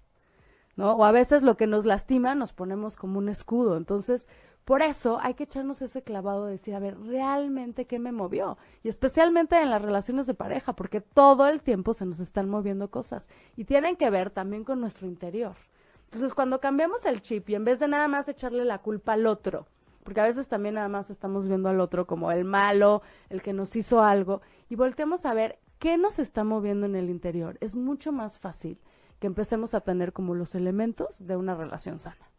[0.74, 0.92] ¿no?
[0.92, 3.76] O a veces lo que nos lastima nos ponemos como un escudo.
[3.76, 4.26] Entonces,
[4.64, 8.56] por eso hay que echarnos ese clavado de decir, a ver, realmente qué me movió.
[8.82, 12.90] Y especialmente en las relaciones de pareja, porque todo el tiempo se nos están moviendo
[12.90, 15.56] cosas y tienen que ver también con nuestro interior.
[16.04, 19.26] Entonces, cuando cambiamos el chip y en vez de nada más echarle la culpa al
[19.26, 19.66] otro,
[20.04, 23.52] porque a veces también nada más estamos viendo al otro como el malo, el que
[23.52, 27.76] nos hizo algo, y volteamos a ver qué nos está moviendo en el interior, es
[27.76, 28.78] mucho más fácil
[29.18, 32.30] que empecemos a tener como los elementos de una relación sana.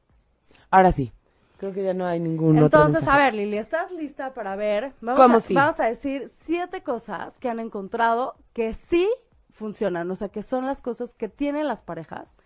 [0.69, 1.13] Ahora sí,
[1.57, 4.93] creo que ya no hay ningún otro Entonces, a ver, Lili, ¿estás lista para ver?
[4.99, 5.53] Vamos, ¿Cómo a, sí?
[5.53, 9.09] vamos a decir siete cosas que han encontrado que sí
[9.49, 12.37] funcionan, o sea, que son las cosas que tienen las parejas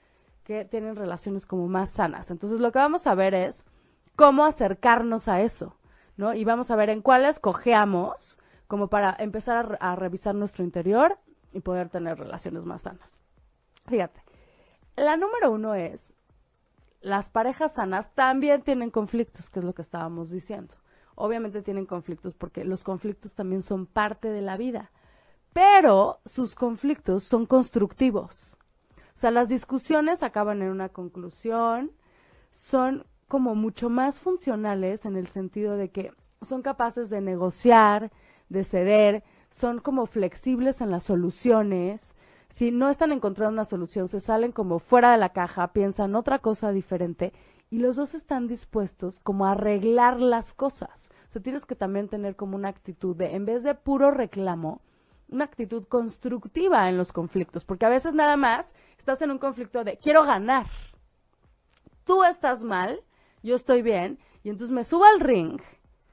[0.43, 2.31] que tienen relaciones como más sanas.
[2.31, 3.65] Entonces, lo que vamos a ver es
[4.17, 5.77] cómo acercarnos a eso,
[6.17, 6.33] ¿no?
[6.33, 11.17] Y vamos a ver en cuáles cojeamos como para empezar a, a revisar nuestro interior
[11.53, 13.21] y poder tener relaciones más sanas.
[13.85, 14.21] Fíjate,
[14.97, 16.13] la número uno es
[17.01, 20.75] las parejas sanas también tienen conflictos, que es lo que estábamos diciendo.
[21.15, 24.91] Obviamente tienen conflictos porque los conflictos también son parte de la vida,
[25.53, 28.57] pero sus conflictos son constructivos.
[29.15, 31.91] O sea, las discusiones acaban en una conclusión,
[32.51, 36.11] son como mucho más funcionales en el sentido de que
[36.41, 38.11] son capaces de negociar,
[38.49, 42.13] de ceder, son como flexibles en las soluciones,
[42.49, 46.39] si no están encontrando una solución, se salen como fuera de la caja, piensan otra
[46.39, 47.33] cosa diferente
[47.69, 51.09] y los dos están dispuestos como a arreglar las cosas.
[51.29, 54.81] O sea, tienes que también tener como una actitud de, en vez de puro reclamo,
[55.29, 59.83] una actitud constructiva en los conflictos, porque a veces nada más estás en un conflicto
[59.83, 60.67] de quiero ganar.
[62.05, 63.01] Tú estás mal,
[63.47, 65.59] yo estoy bien, y entonces me subo al ring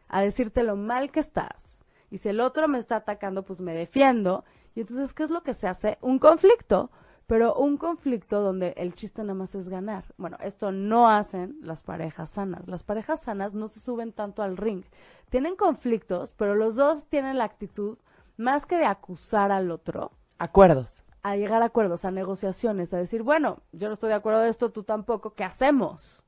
[0.08, 1.82] a decirte lo mal que estás.
[2.10, 4.44] Y si el otro me está atacando, pues me defiendo.
[4.74, 5.98] Y entonces, ¿qué es lo que se hace?
[6.00, 6.90] Un conflicto,
[7.26, 10.04] pero un conflicto donde el chiste nada más es ganar.
[10.16, 12.68] Bueno, esto no hacen las parejas sanas.
[12.68, 14.84] Las parejas sanas no se suben tanto al ring.
[15.30, 17.98] Tienen conflictos, pero los dos tienen la actitud
[18.36, 20.12] más que de acusar al otro.
[20.38, 21.02] Acuerdos.
[21.22, 24.50] A llegar a acuerdos, a negociaciones, a decir, bueno, yo no estoy de acuerdo de
[24.50, 26.23] esto, tú tampoco, ¿qué hacemos?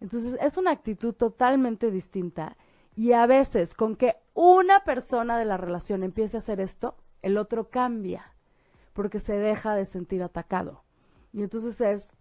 [0.00, 2.56] Entonces es una actitud totalmente distinta
[2.94, 7.38] y a veces con que una persona de la relación empiece a hacer esto, el
[7.38, 8.32] otro cambia
[8.92, 10.82] porque se deja de sentir atacado.
[11.32, 12.12] Y entonces es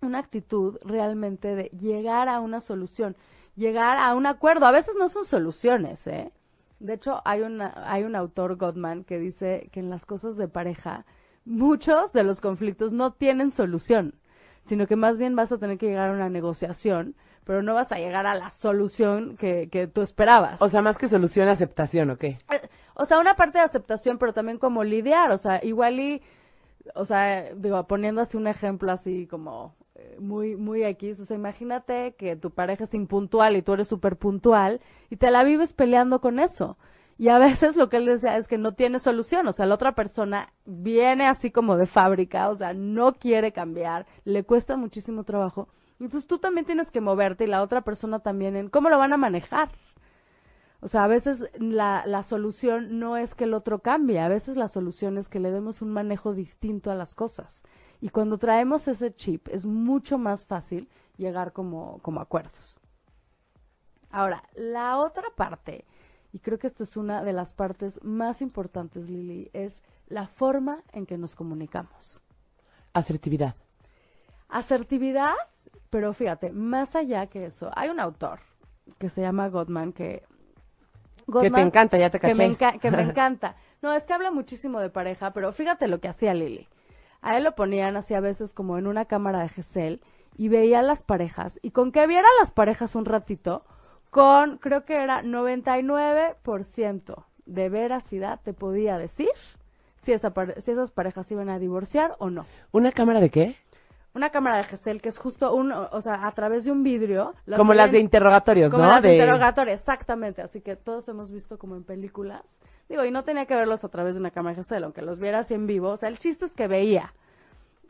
[0.00, 3.16] una actitud realmente de llegar a una solución,
[3.56, 4.66] llegar a un acuerdo.
[4.66, 6.32] A veces no son soluciones, ¿eh?
[6.80, 10.48] De hecho, hay, una, hay un autor, Godman, que dice que en las cosas de
[10.48, 11.06] pareja,
[11.44, 14.14] muchos de los conflictos no tienen solución,
[14.64, 17.92] sino que más bien vas a tener que llegar a una negociación, pero no vas
[17.92, 20.60] a llegar a la solución que, que tú esperabas.
[20.62, 22.38] O sea, más que solución, aceptación, ¿o qué?
[22.50, 26.22] Eh, o sea, una parte de aceptación, pero también como lidiar, o sea, igual y,
[26.94, 31.36] o sea, digo, poniendo así un ejemplo así como eh, muy, muy X, o sea,
[31.36, 35.72] imagínate que tu pareja es impuntual y tú eres súper puntual y te la vives
[35.72, 36.78] peleando con eso.
[37.24, 39.76] Y a veces lo que él decía es que no tiene solución, o sea, la
[39.76, 45.24] otra persona viene así como de fábrica, o sea, no quiere cambiar, le cuesta muchísimo
[45.24, 45.70] trabajo.
[45.98, 49.14] Entonces tú también tienes que moverte y la otra persona también en cómo lo van
[49.14, 49.70] a manejar.
[50.80, 54.58] O sea, a veces la, la solución no es que el otro cambie, a veces
[54.58, 57.62] la solución es que le demos un manejo distinto a las cosas.
[58.02, 62.78] Y cuando traemos ese chip es mucho más fácil llegar como, como acuerdos.
[64.10, 65.86] Ahora, la otra parte,
[66.34, 70.82] y creo que esta es una de las partes más importantes, Lili, es la forma
[70.92, 72.24] en que nos comunicamos.
[72.92, 73.54] Asertividad.
[74.48, 75.34] Asertividad,
[75.90, 78.40] pero fíjate, más allá que eso, hay un autor
[78.98, 80.24] que se llama Gottman que
[81.40, 82.34] que te encanta, ya te caché.
[82.34, 83.54] Que me, que me encanta.
[83.80, 86.68] No, es que habla muchísimo de pareja, pero fíjate lo que hacía Lili.
[87.22, 90.02] A él lo ponían así a veces como en una cámara de Gesell
[90.36, 91.60] y veía las parejas.
[91.62, 93.64] Y con que viera las parejas un ratito,
[94.14, 99.30] con creo que era 99% de veracidad te podía decir
[100.02, 102.46] si, esa si esas parejas iban a divorciar o no.
[102.70, 103.56] ¿Una cámara de qué?
[104.14, 107.34] una cámara de Gesell que es justo un, o sea, a través de un vidrio.
[107.56, 108.90] Como las de interrogatorios, como ¿no?
[108.90, 110.42] las de, interrogatorios, exactamente.
[110.42, 112.44] Así que todos hemos visto como en películas.
[112.88, 115.18] Digo, y no tenía que verlos a través de una cámara de Gesell, aunque los
[115.18, 115.88] viera así en vivo.
[115.88, 117.14] O sea, el chiste es que veía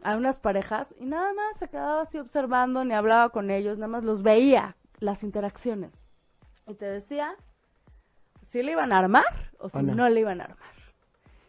[0.03, 3.89] a unas parejas y nada más se quedaba así observando, ni hablaba con ellos, nada
[3.89, 6.04] más los veía, las interacciones.
[6.67, 7.35] Y te decía
[8.43, 9.25] si le iban a armar
[9.59, 10.75] o si no le iban a armar.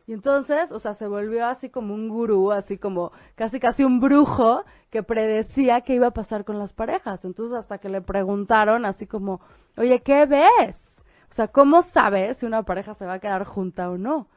[0.07, 3.99] Y entonces, o sea, se volvió así como un gurú, así como casi casi un
[3.99, 7.25] brujo que predecía qué iba a pasar con las parejas.
[7.25, 9.41] Entonces, hasta que le preguntaron así como,
[9.77, 11.03] oye, ¿qué ves?
[11.31, 14.27] O sea, ¿cómo sabes si una pareja se va a quedar junta o no?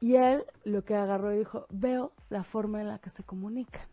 [0.00, 3.86] Y él lo que agarró y dijo, veo la forma en la que se comunican.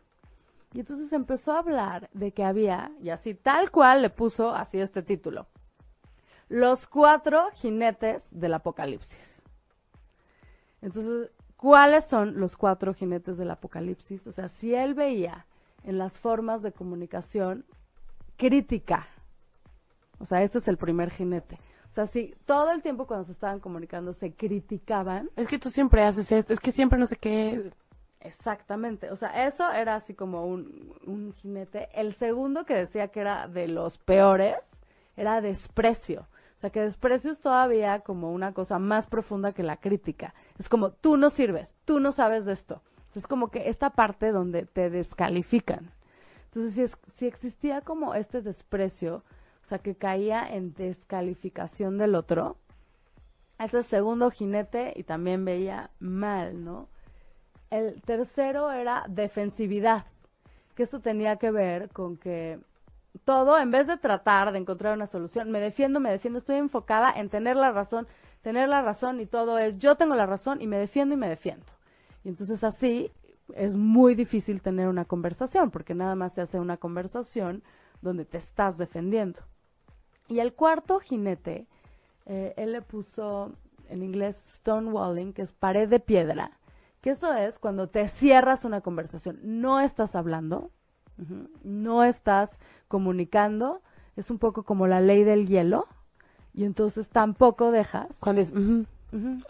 [0.73, 4.79] Y entonces empezó a hablar de que había, y así tal cual le puso así
[4.79, 5.47] este título,
[6.49, 9.41] los cuatro jinetes del apocalipsis.
[10.81, 14.27] Entonces, ¿cuáles son los cuatro jinetes del apocalipsis?
[14.27, 15.45] O sea, si él veía
[15.83, 17.65] en las formas de comunicación
[18.37, 19.07] crítica,
[20.19, 21.59] o sea, ese es el primer jinete.
[21.89, 25.29] O sea, si todo el tiempo cuando se estaban comunicando se criticaban.
[25.35, 27.71] Es que tú siempre haces esto, es que siempre no sé qué.
[28.19, 31.89] Exactamente, o sea, eso era así como un, un jinete.
[31.93, 34.57] El segundo que decía que era de los peores
[35.15, 36.27] era desprecio
[36.63, 40.33] sea, que desprecio es todavía como una cosa más profunda que la crítica.
[40.57, 42.81] Es como, tú no sirves, tú no sabes de esto.
[43.15, 45.91] Es como que esta parte donde te descalifican.
[46.45, 49.23] Entonces, si, es, si existía como este desprecio,
[49.61, 52.55] o sea, que caía en descalificación del otro,
[53.59, 56.87] ese segundo jinete y también veía mal, ¿no?
[57.71, 60.05] El tercero era defensividad,
[60.75, 62.59] que esto tenía que ver con que
[63.25, 67.11] todo, en vez de tratar de encontrar una solución, me defiendo, me defiendo, estoy enfocada
[67.11, 68.07] en tener la razón,
[68.41, 71.29] tener la razón y todo es yo tengo la razón y me defiendo y me
[71.29, 71.65] defiendo.
[72.23, 73.11] Y entonces así
[73.55, 77.63] es muy difícil tener una conversación, porque nada más se hace una conversación
[78.01, 79.39] donde te estás defendiendo.
[80.27, 81.67] Y el cuarto jinete,
[82.25, 83.51] eh, él le puso
[83.89, 86.57] en inglés stonewalling, que es pared de piedra,
[87.01, 89.39] que eso es cuando te cierras una conversación.
[89.43, 90.71] No estás hablando,
[91.63, 93.81] no estás comunicando,
[94.15, 95.87] es un poco como la ley del hielo,
[96.53, 98.17] y entonces tampoco dejas.
[98.19, 98.53] Cuando es,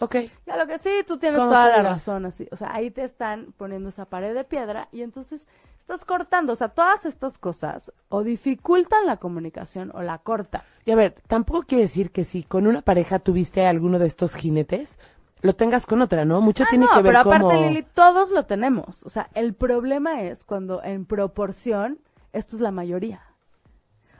[0.00, 2.48] ok, Ya lo que sí, tú tienes toda la razón, así.
[2.50, 5.46] O sea, ahí te están poniendo esa pared de piedra y entonces
[5.78, 6.52] estás cortando.
[6.52, 10.62] O sea, todas estas cosas o dificultan la comunicación o la cortan.
[10.86, 14.34] Y a ver, tampoco quiere decir que si con una pareja tuviste alguno de estos
[14.34, 14.98] jinetes,
[15.44, 16.40] lo tengas con otra, ¿no?
[16.40, 17.68] Mucho Ah, tiene no, que ver pero aparte, como...
[17.68, 19.02] Lili, todos lo tenemos.
[19.02, 21.98] O sea, el problema es cuando en proporción
[22.32, 23.20] esto es la mayoría.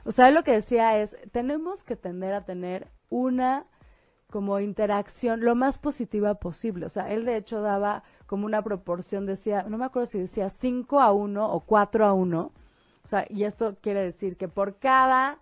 [0.03, 3.65] O sea, lo que decía es, tenemos que tender a tener una
[4.29, 6.85] como interacción lo más positiva posible.
[6.85, 10.49] O sea, él de hecho daba como una proporción, decía, no me acuerdo si decía
[10.51, 12.39] 5 a 1 o 4 a 1.
[13.03, 15.39] O sea, y esto quiere decir que por cada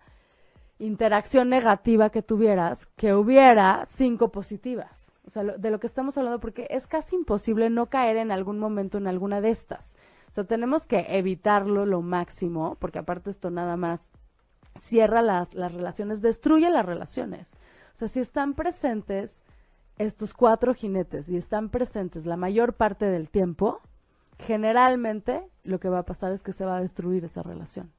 [0.78, 5.03] interacción negativa que tuvieras, que hubiera cinco positivas.
[5.26, 8.30] O sea, lo- de lo que estamos hablando, porque es casi imposible no caer en
[8.30, 9.94] algún momento en alguna de estas.
[10.30, 14.08] O sea, tenemos que evitarlo lo máximo, porque aparte esto nada más
[14.80, 17.52] cierra las, las relaciones, destruye las relaciones.
[17.94, 19.42] O sea, si están presentes
[19.96, 23.80] estos cuatro jinetes y están presentes la mayor parte del tiempo,
[24.38, 27.92] generalmente lo que va a pasar es que se va a destruir esa relación.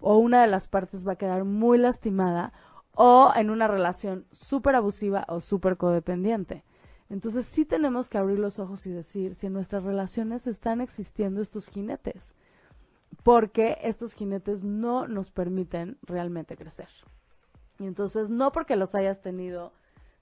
[0.00, 2.52] O una de las partes va a quedar muy lastimada
[2.94, 6.64] o en una relación súper abusiva o súper codependiente.
[7.08, 11.42] Entonces sí tenemos que abrir los ojos y decir si en nuestras relaciones están existiendo
[11.42, 12.34] estos jinetes,
[13.22, 16.88] porque estos jinetes no nos permiten realmente crecer.
[17.78, 19.72] Y entonces no porque los hayas tenido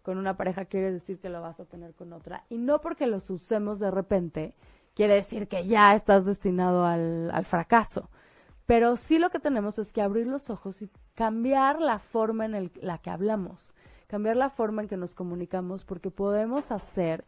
[0.03, 3.07] con una pareja quiere decir que lo vas a tener con otra, y no porque
[3.07, 4.55] los usemos de repente
[4.95, 8.11] quiere decir que ya estás destinado al, al fracaso.
[8.71, 12.71] Pero sí lo que tenemos es que abrir los ojos y cambiar la forma en
[12.81, 13.75] la que hablamos,
[14.07, 17.25] cambiar la forma en que nos comunicamos, porque podemos hacer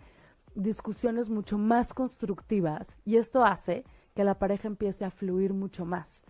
[0.54, 6.22] discusiones mucho más constructivas y esto hace que la pareja empiece a fluir mucho más.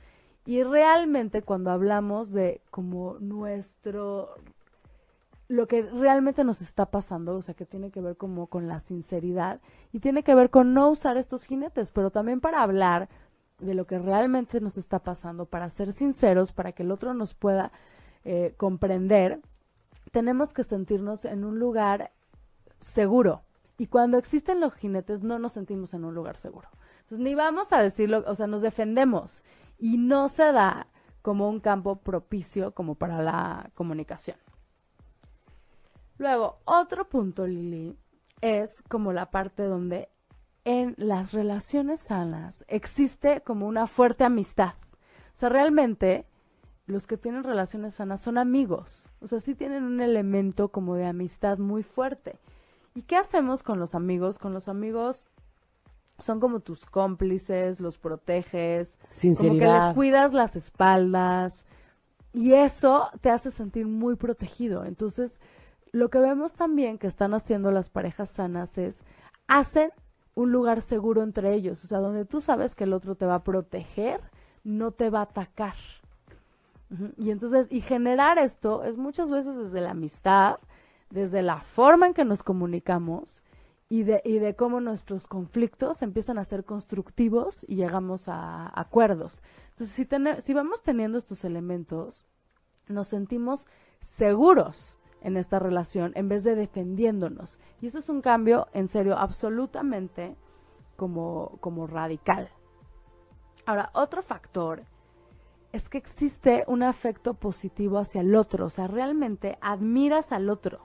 [0.46, 4.30] Y realmente cuando hablamos de como nuestro
[5.48, 8.80] lo que realmente nos está pasando, o sea, que tiene que ver como con la
[8.80, 9.60] sinceridad
[9.92, 13.10] y tiene que ver con no usar estos jinetes, pero también para hablar
[13.62, 17.34] de lo que realmente nos está pasando, para ser sinceros, para que el otro nos
[17.34, 17.72] pueda
[18.24, 19.40] eh, comprender,
[20.10, 22.12] tenemos que sentirnos en un lugar
[22.78, 23.42] seguro.
[23.78, 26.68] Y cuando existen los jinetes no nos sentimos en un lugar seguro.
[27.02, 29.42] Entonces, ni vamos a decirlo, o sea, nos defendemos
[29.78, 30.88] y no se da
[31.22, 34.36] como un campo propicio como para la comunicación.
[36.18, 37.96] Luego, otro punto, Lili,
[38.40, 40.08] es como la parte donde
[40.64, 44.74] en las relaciones sanas existe como una fuerte amistad.
[45.34, 46.26] O sea, realmente
[46.86, 49.08] los que tienen relaciones sanas son amigos.
[49.20, 52.38] O sea, sí tienen un elemento como de amistad muy fuerte.
[52.94, 54.38] ¿Y qué hacemos con los amigos?
[54.38, 55.24] Con los amigos
[56.18, 59.86] son como tus cómplices, los proteges, como que Sinceridad.
[59.86, 61.64] les cuidas las espaldas
[62.32, 64.84] y eso te hace sentir muy protegido.
[64.84, 65.40] Entonces,
[65.90, 69.02] lo que vemos también que están haciendo las parejas sanas es
[69.46, 69.90] hacen
[70.34, 73.36] un lugar seguro entre ellos, o sea, donde tú sabes que el otro te va
[73.36, 74.20] a proteger,
[74.64, 75.74] no te va a atacar.
[77.16, 80.58] Y entonces, y generar esto es muchas veces desde la amistad,
[81.10, 83.42] desde la forma en que nos comunicamos
[83.88, 89.42] y de, y de cómo nuestros conflictos empiezan a ser constructivos y llegamos a acuerdos.
[89.70, 92.26] Entonces, si, tene- si vamos teniendo estos elementos,
[92.88, 93.66] nos sentimos
[94.00, 97.58] seguros en esta relación en vez de defendiéndonos.
[97.80, 100.36] Y eso es un cambio, en serio, absolutamente
[100.96, 102.50] como, como radical.
[103.66, 104.82] Ahora, otro factor
[105.72, 110.82] es que existe un afecto positivo hacia el otro, o sea, realmente admiras al otro.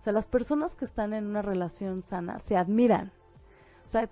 [0.00, 3.12] O sea, las personas que están en una relación sana se admiran.
[3.84, 4.08] O sea,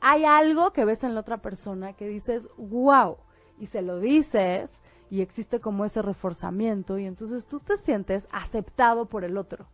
[0.00, 3.16] hay algo que ves en la otra persona que dices, wow,
[3.58, 4.78] y se lo dices
[5.10, 9.66] y existe como ese reforzamiento y entonces tú te sientes aceptado por el otro.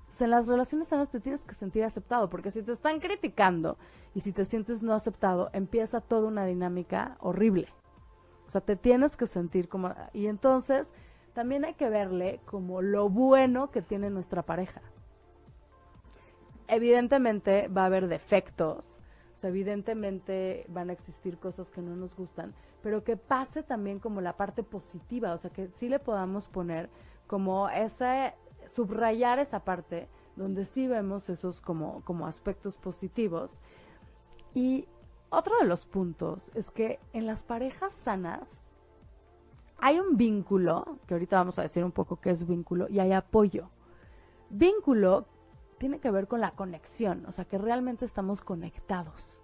[0.00, 3.78] Entonces, en las relaciones sanas te tienes que sentir aceptado, porque si te están criticando
[4.14, 7.68] y si te sientes no aceptado, empieza toda una dinámica horrible.
[8.46, 9.94] O sea, te tienes que sentir como...
[10.12, 10.92] Y entonces
[11.32, 14.82] también hay que verle como lo bueno que tiene nuestra pareja.
[16.68, 18.98] Evidentemente va a haber defectos,
[19.36, 23.98] o sea, evidentemente van a existir cosas que no nos gustan, pero que pase también
[23.98, 26.90] como la parte positiva, o sea, que sí le podamos poner
[27.26, 28.34] como ese,
[28.68, 33.58] subrayar esa parte donde sí vemos esos como, como aspectos positivos.
[34.54, 34.86] Y
[35.30, 38.60] otro de los puntos es que en las parejas sanas
[39.78, 43.12] hay un vínculo, que ahorita vamos a decir un poco qué es vínculo, y hay
[43.12, 43.70] apoyo.
[44.48, 45.26] Vínculo
[45.78, 49.41] tiene que ver con la conexión, o sea, que realmente estamos conectados.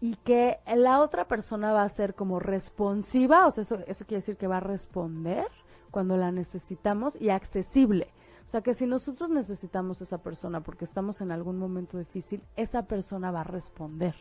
[0.00, 4.20] Y que la otra persona va a ser como responsiva, o sea, eso, eso quiere
[4.20, 5.46] decir que va a responder
[5.90, 8.08] cuando la necesitamos y accesible.
[8.46, 12.42] O sea, que si nosotros necesitamos a esa persona porque estamos en algún momento difícil,
[12.56, 14.14] esa persona va a responder.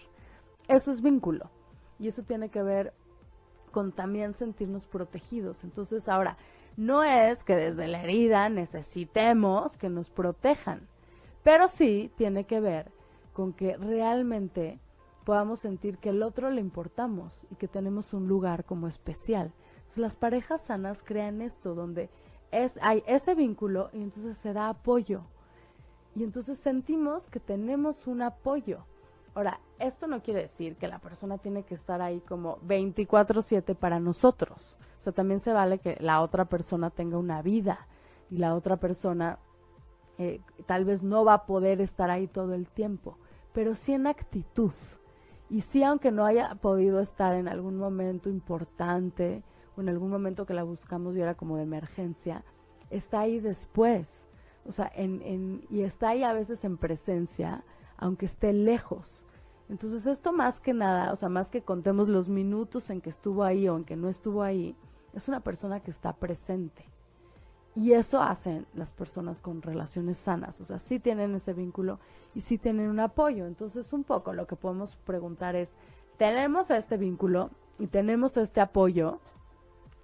[0.68, 1.50] Eso es vínculo.
[2.00, 2.94] Y eso tiene que ver
[3.72, 5.64] con también sentirnos protegidos.
[5.64, 6.38] Entonces, ahora,
[6.76, 10.88] no es que desde la herida necesitemos que nos protejan,
[11.44, 12.92] pero sí tiene que ver
[13.34, 14.80] con que realmente
[15.28, 19.52] podamos sentir que el otro le importamos y que tenemos un lugar como especial.
[19.96, 22.10] las parejas sanas crean esto, donde
[22.52, 25.22] es, hay ese vínculo y entonces se da apoyo.
[26.16, 28.86] Y entonces sentimos que tenemos un apoyo.
[29.36, 34.00] Ahora, esto no quiere decir que la persona tiene que estar ahí como 24/7 para
[34.00, 34.78] nosotros
[35.12, 37.88] también se vale que la otra persona tenga una vida
[38.30, 39.40] y la otra persona
[40.18, 43.18] eh, tal vez no va a poder estar ahí todo el tiempo,
[43.54, 44.72] pero sí en actitud.
[45.50, 49.44] Y sí, aunque no haya podido estar en algún momento importante
[49.76, 52.44] o en algún momento que la buscamos y era como de emergencia,
[52.90, 54.08] está ahí después.
[54.66, 57.64] O sea, en, en, y está ahí a veces en presencia,
[57.98, 59.26] aunque esté lejos.
[59.70, 63.44] Entonces esto más que nada, o sea, más que contemos los minutos en que estuvo
[63.44, 64.76] ahí o en que no estuvo ahí,
[65.14, 66.86] es una persona que está presente.
[67.78, 72.00] Y eso hacen las personas con relaciones sanas, o sea, sí tienen ese vínculo
[72.34, 73.46] y sí tienen un apoyo.
[73.46, 75.70] Entonces, un poco lo que podemos preguntar es,
[76.18, 79.20] ¿tenemos este vínculo y tenemos este apoyo?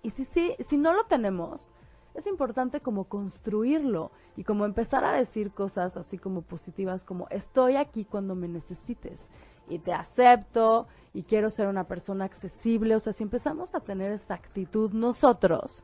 [0.03, 1.71] Y si, si, si no lo tenemos,
[2.13, 7.77] es importante como construirlo y como empezar a decir cosas así como positivas, como estoy
[7.77, 9.31] aquí cuando me necesites
[9.67, 12.95] y te acepto y quiero ser una persona accesible.
[12.95, 15.83] O sea, si empezamos a tener esta actitud nosotros,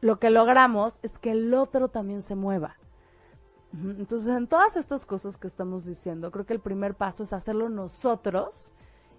[0.00, 2.76] lo que logramos es que el otro también se mueva.
[3.72, 7.68] Entonces, en todas estas cosas que estamos diciendo, creo que el primer paso es hacerlo
[7.68, 8.70] nosotros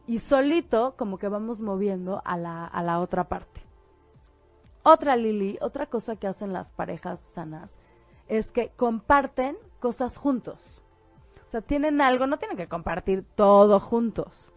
[0.07, 3.61] y solito como que vamos moviendo a la, a la otra parte.
[4.83, 7.77] Otra Lili, otra cosa que hacen las parejas sanas
[8.27, 10.81] es que comparten cosas juntos.
[11.45, 14.51] O sea, tienen algo, no tienen que compartir todo juntos,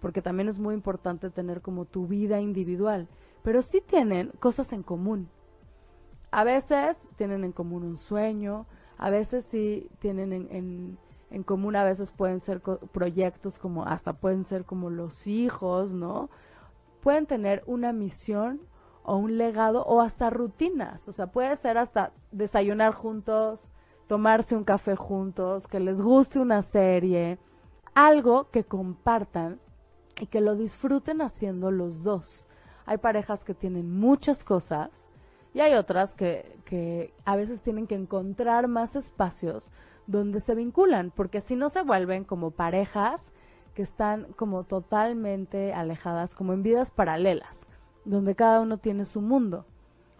[0.00, 3.08] porque también es muy importante tener como tu vida individual,
[3.42, 5.28] pero sí tienen cosas en común.
[6.32, 8.64] A veces tienen en común un sueño,
[8.96, 10.98] a veces sí tienen en,
[11.30, 16.30] en, común, a veces pueden ser proyectos como, hasta pueden ser como los hijos, ¿no?
[17.02, 18.62] Pueden tener una misión
[19.02, 23.60] o un legado o hasta rutinas, o sea, puede ser hasta desayunar juntos,
[24.06, 27.38] tomarse un café juntos, que les guste una serie,
[27.94, 29.60] algo que compartan
[30.18, 32.46] y que lo disfruten haciendo los dos.
[32.86, 35.11] Hay parejas que tienen muchas cosas
[35.54, 39.70] y hay otras que, que a veces tienen que encontrar más espacios
[40.06, 43.32] donde se vinculan, porque si no se vuelven como parejas
[43.74, 47.66] que están como totalmente alejadas, como en vidas paralelas,
[48.04, 49.66] donde cada uno tiene su mundo.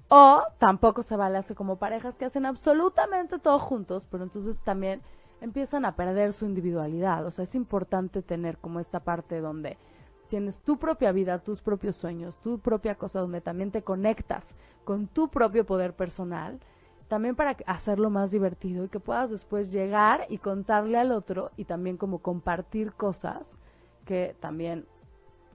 [0.09, 5.01] O tampoco se vale como parejas que hacen absolutamente todo juntos, pero entonces también
[5.41, 7.25] empiezan a perder su individualidad.
[7.27, 9.79] O sea, es importante tener como esta parte donde
[10.33, 15.07] tienes tu propia vida, tus propios sueños, tu propia cosa donde también te conectas con
[15.07, 16.59] tu propio poder personal,
[17.07, 21.67] también para hacerlo más divertido y que puedas después llegar y contarle al otro y
[21.67, 23.59] también como compartir cosas
[24.07, 24.87] que también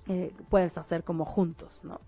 [0.09, 1.99] eh, puedes hacer como juntos, ¿no?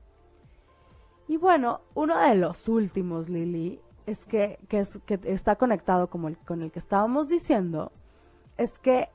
[1.28, 6.30] Y bueno, uno de los últimos, Lili, es que, que, es, que está conectado como
[6.45, 7.91] con el que estábamos diciendo,
[8.57, 9.09] es que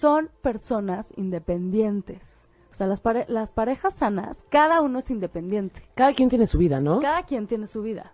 [0.00, 2.37] son personas independientes.
[2.78, 5.82] O sea, las, las parejas sanas, cada uno es independiente.
[5.96, 7.00] Cada quien tiene su vida, ¿no?
[7.00, 8.12] Cada quien tiene su vida.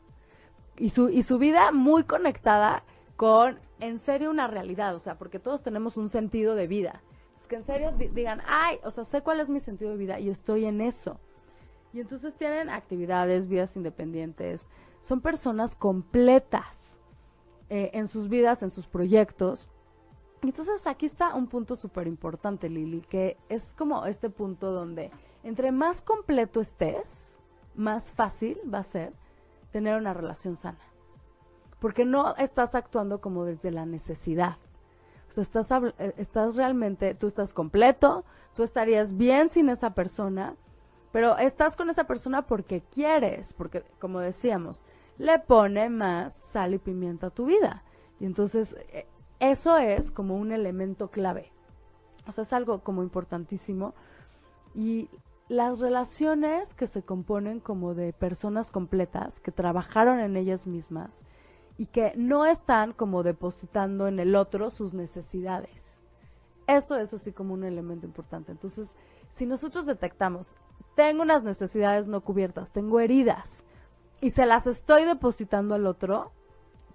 [0.79, 2.83] Y su, y su vida muy conectada
[3.17, 4.95] con, en serio, una realidad.
[4.95, 7.03] O sea, porque todos tenemos un sentido de vida.
[7.43, 10.19] Es que en serio digan, ay, o sea, sé cuál es mi sentido de vida
[10.19, 11.21] y estoy en eso.
[11.93, 14.71] Y entonces tienen actividades, vidas independientes,
[15.03, 16.65] son personas completas
[17.69, 19.69] eh, en sus vidas, en sus proyectos.
[20.49, 25.11] Entonces aquí está un punto súper importante, Lili, que es como este punto donde
[25.43, 27.39] entre más completo estés,
[27.75, 29.13] más fácil va a ser
[29.71, 30.79] tener una relación sana.
[31.81, 34.57] Porque no estás actuando como desde la necesidad.
[35.29, 35.69] O sea, estás,
[35.99, 38.25] eh, estás realmente, tú estás completo,
[38.55, 40.57] tú estarías bien sin esa persona,
[41.11, 44.85] pero estás con esa persona porque quieres, porque como decíamos,
[45.19, 47.83] le pone más sal y pimienta a tu vida.
[48.21, 49.07] Y entonces eh,
[49.51, 51.53] eso es como un elemento clave.
[52.27, 53.95] O sea, es algo como importantísimo.
[54.75, 55.09] Y
[55.49, 61.21] las relaciones que se componen como de personas completas, que trabajaron en ellas mismas
[61.77, 66.01] y que no están como depositando en el otro sus necesidades.
[66.67, 68.53] Eso es así como un elemento importante.
[68.53, 68.95] Entonces,
[69.31, 70.55] si nosotros detectamos,
[70.95, 73.65] tengo unas necesidades no cubiertas, tengo heridas
[74.21, 76.33] y se las estoy depositando al otro,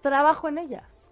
[0.01, 1.08] trabajo en ellas.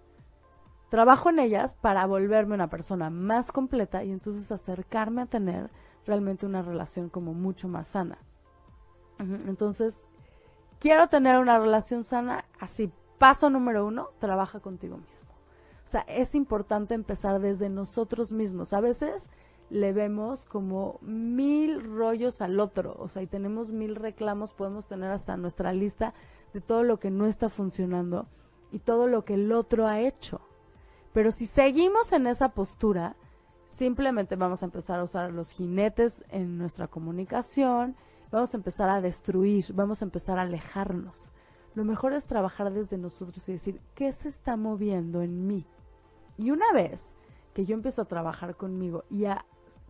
[0.88, 5.70] Trabajo en ellas para volverme una persona más completa y entonces acercarme a tener
[6.06, 8.18] realmente una relación como mucho más sana.
[9.18, 10.00] Entonces,
[10.78, 15.28] quiero tener una relación sana, así, paso número uno, trabaja contigo mismo.
[15.84, 18.72] O sea, es importante empezar desde nosotros mismos.
[18.72, 19.28] A veces
[19.70, 25.10] le vemos como mil rollos al otro, o sea, y tenemos mil reclamos, podemos tener
[25.10, 26.14] hasta nuestra lista
[26.54, 28.26] de todo lo que no está funcionando
[28.70, 30.40] y todo lo que el otro ha hecho.
[31.12, 33.16] Pero si seguimos en esa postura,
[33.68, 37.96] simplemente vamos a empezar a usar los jinetes en nuestra comunicación,
[38.30, 41.30] vamos a empezar a destruir, vamos a empezar a alejarnos.
[41.74, 45.66] Lo mejor es trabajar desde nosotros y decir, ¿qué se está moviendo en mí?
[46.36, 47.14] Y una vez
[47.54, 49.44] que yo empiezo a trabajar conmigo y a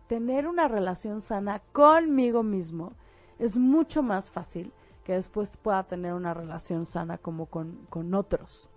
[0.07, 2.93] tener una relación sana conmigo mismo,
[3.37, 8.69] es mucho más fácil que después pueda tener una relación sana como con, con otros.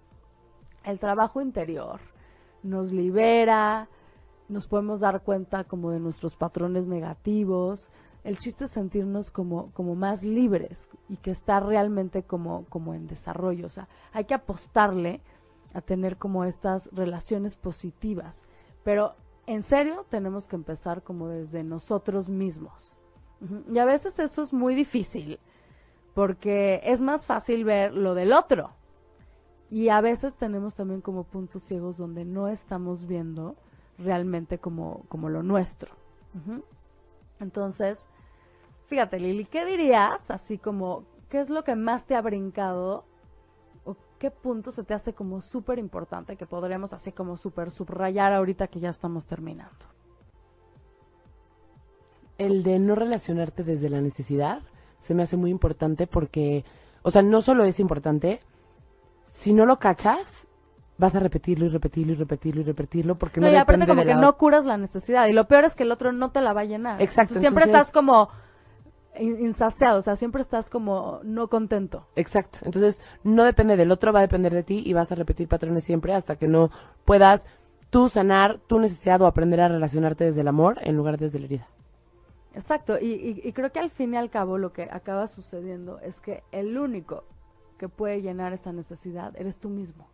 [0.85, 2.01] El trabajo interior
[2.63, 3.89] nos libera,
[4.49, 7.91] nos podemos dar cuenta como de nuestros patrones negativos,
[8.25, 13.09] el chiste es sentirnos como, como más libres y que está realmente como, como en
[13.09, 13.67] desarrollo.
[13.67, 15.21] O sea, hay que apostarle
[15.75, 18.45] a tener como estas relaciones positivas.
[18.85, 19.15] Pero
[19.47, 22.95] en serio tenemos que empezar como desde nosotros mismos.
[23.73, 25.41] Y a veces eso es muy difícil
[26.15, 28.71] porque es más fácil ver lo del otro.
[29.73, 33.57] Y a veces tenemos también como puntos ciegos donde no estamos viendo
[33.97, 35.91] realmente como, como lo nuestro.
[37.41, 38.07] Entonces,
[38.89, 43.07] fíjate Lili, ¿qué dirías así como, qué es lo que más te ha brincado
[43.87, 48.35] o qué punto se te hace como súper importante que podríamos así como súper subrayar
[48.35, 49.87] ahorita que ya estamos terminando?
[52.37, 54.61] El de no relacionarte desde la necesidad
[54.99, 56.63] se me hace muy importante porque,
[57.01, 58.43] o sea, no solo es importante,
[59.33, 60.47] si no lo cachas,
[60.99, 64.03] vas a repetirlo y repetirlo y repetirlo y repetirlo porque no, no y aparte como
[64.03, 66.31] de que la no curas la necesidad y lo peor es que el otro no
[66.31, 67.01] te la va a llenar.
[67.03, 68.29] Exacto, Tú siempre entonces- estás como
[69.19, 72.07] in- insaciado, o sea, siempre estás como no contento.
[72.15, 72.59] Exacto.
[72.63, 75.83] Entonces, no depende del otro, va a depender de ti y vas a repetir patrones
[75.83, 76.71] siempre hasta que no
[77.05, 77.47] puedas
[77.91, 81.47] tú sanar tu necesidad o aprender a relacionarte desde el amor en lugar desde la
[81.47, 81.69] herida.
[82.55, 85.99] Exacto, y, y- y creo que al fin y al cabo lo que acaba sucediendo
[86.01, 87.25] es que el único
[87.83, 90.07] que puede llenar esa necesidad eres tú mismo.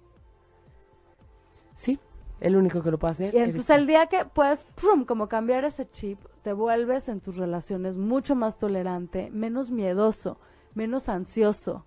[1.75, 2.01] Sí,
[2.41, 3.35] el único que lo puede hacer.
[3.35, 7.37] Y entonces el día que puedes, ¡prum!, como cambiar ese chip, te vuelves en tus
[7.37, 10.39] relaciones mucho más tolerante, menos miedoso,
[10.73, 11.85] menos ansioso.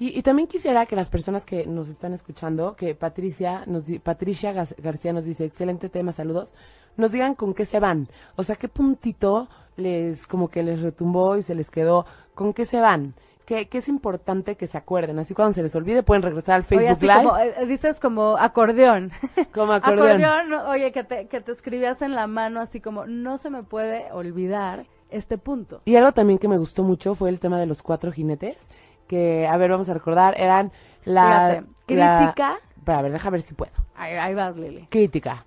[0.00, 4.52] Y, y también quisiera que las personas que nos están escuchando, que Patricia, nos, Patricia
[4.52, 6.52] García nos dice, excelente tema, saludos,
[6.96, 8.08] nos digan con qué se van.
[8.34, 12.66] O sea, qué puntito les, como que les retumbó y se les quedó, con qué
[12.66, 13.14] se van.
[13.46, 15.18] Que, que es importante que se acuerden.
[15.20, 18.00] Así cuando se les olvide pueden regresar al Oye, Facebook así Live como, eh, dices
[18.00, 19.12] como acordeón.
[19.54, 20.52] como acordeón.
[20.66, 24.10] oye, que te, que te escribías en la mano así como, no se me puede
[24.12, 25.80] olvidar este punto.
[25.84, 28.66] Y algo también que me gustó mucho fue el tema de los cuatro jinetes,
[29.06, 30.72] que, a ver, vamos a recordar, eran
[31.04, 31.22] la...
[31.22, 33.72] Fíjate, la- crítica, Espera, a ver, deja ver si puedo.
[33.94, 34.88] ahí, ahí vas, Lili.
[34.90, 35.46] Crítica,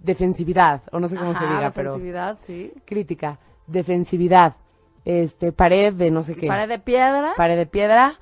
[0.00, 1.90] defensividad, o no sé cómo se diga, pero...
[1.92, 2.72] defensividad, sí.
[2.86, 4.54] Crítica, defensividad,
[5.08, 6.46] este, pared de no sé qué.
[6.46, 7.32] Pared de piedra.
[7.34, 8.20] Pared de piedra,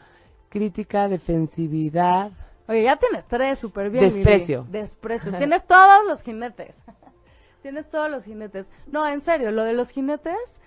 [0.49, 2.31] crítica, defensividad.
[2.69, 4.05] Oye, ya tienes tres, súper bien.
[4.05, 4.65] Desprecio.
[4.71, 5.37] Desprecio.
[5.37, 6.77] Tienes todos los jinetes.
[7.63, 8.71] tienes todos los jinetes.
[8.87, 10.61] No, en serio, lo de los jinetes,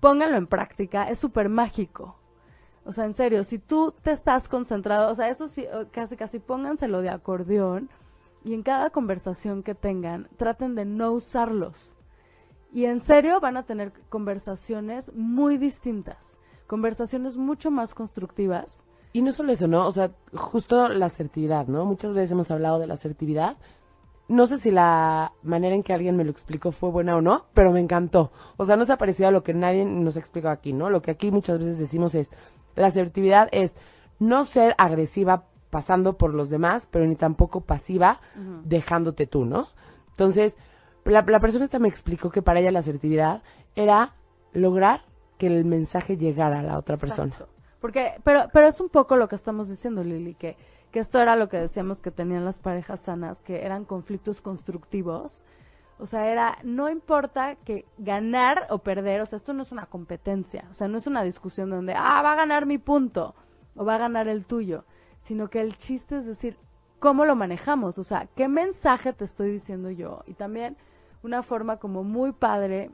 [0.00, 2.18] pónganlo en práctica, es súper mágico.
[2.84, 6.38] O sea, en serio, si tú te estás concentrado, o sea, eso sí, casi casi
[6.38, 7.88] pónganselo de acordeón
[8.44, 11.95] y en cada conversación que tengan, traten de no usarlos.
[12.76, 16.18] Y en serio van a tener conversaciones muy distintas,
[16.66, 18.82] conversaciones mucho más constructivas.
[19.14, 19.86] Y no solo eso, ¿no?
[19.86, 21.86] O sea, justo la asertividad, ¿no?
[21.86, 23.56] Muchas veces hemos hablado de la asertividad.
[24.28, 27.46] No sé si la manera en que alguien me lo explicó fue buena o no,
[27.54, 28.30] pero me encantó.
[28.58, 30.90] O sea, no se ha parecido a lo que nadie nos ha explicado aquí, ¿no?
[30.90, 32.30] Lo que aquí muchas veces decimos es,
[32.74, 33.74] la asertividad es
[34.18, 38.20] no ser agresiva pasando por los demás, pero ni tampoco pasiva
[38.64, 39.68] dejándote tú, ¿no?
[40.10, 40.58] Entonces,
[41.06, 43.42] la, la persona esta me explicó que para ella la asertividad
[43.74, 44.14] era
[44.52, 45.02] lograr
[45.38, 47.34] que el mensaje llegara a la otra persona.
[47.80, 50.56] Porque, pero, pero es un poco lo que estamos diciendo, Lili, que,
[50.90, 55.44] que esto era lo que decíamos que tenían las parejas sanas, que eran conflictos constructivos.
[55.98, 59.86] O sea, era, no importa que ganar o perder, o sea, esto no es una
[59.86, 63.34] competencia, o sea, no es una discusión donde, ah, va a ganar mi punto
[63.76, 64.84] o va a ganar el tuyo,
[65.20, 66.58] sino que el chiste es decir,
[66.98, 67.98] ¿cómo lo manejamos?
[67.98, 70.22] O sea, ¿qué mensaje te estoy diciendo yo?
[70.26, 70.76] Y también
[71.26, 72.90] una forma como muy padre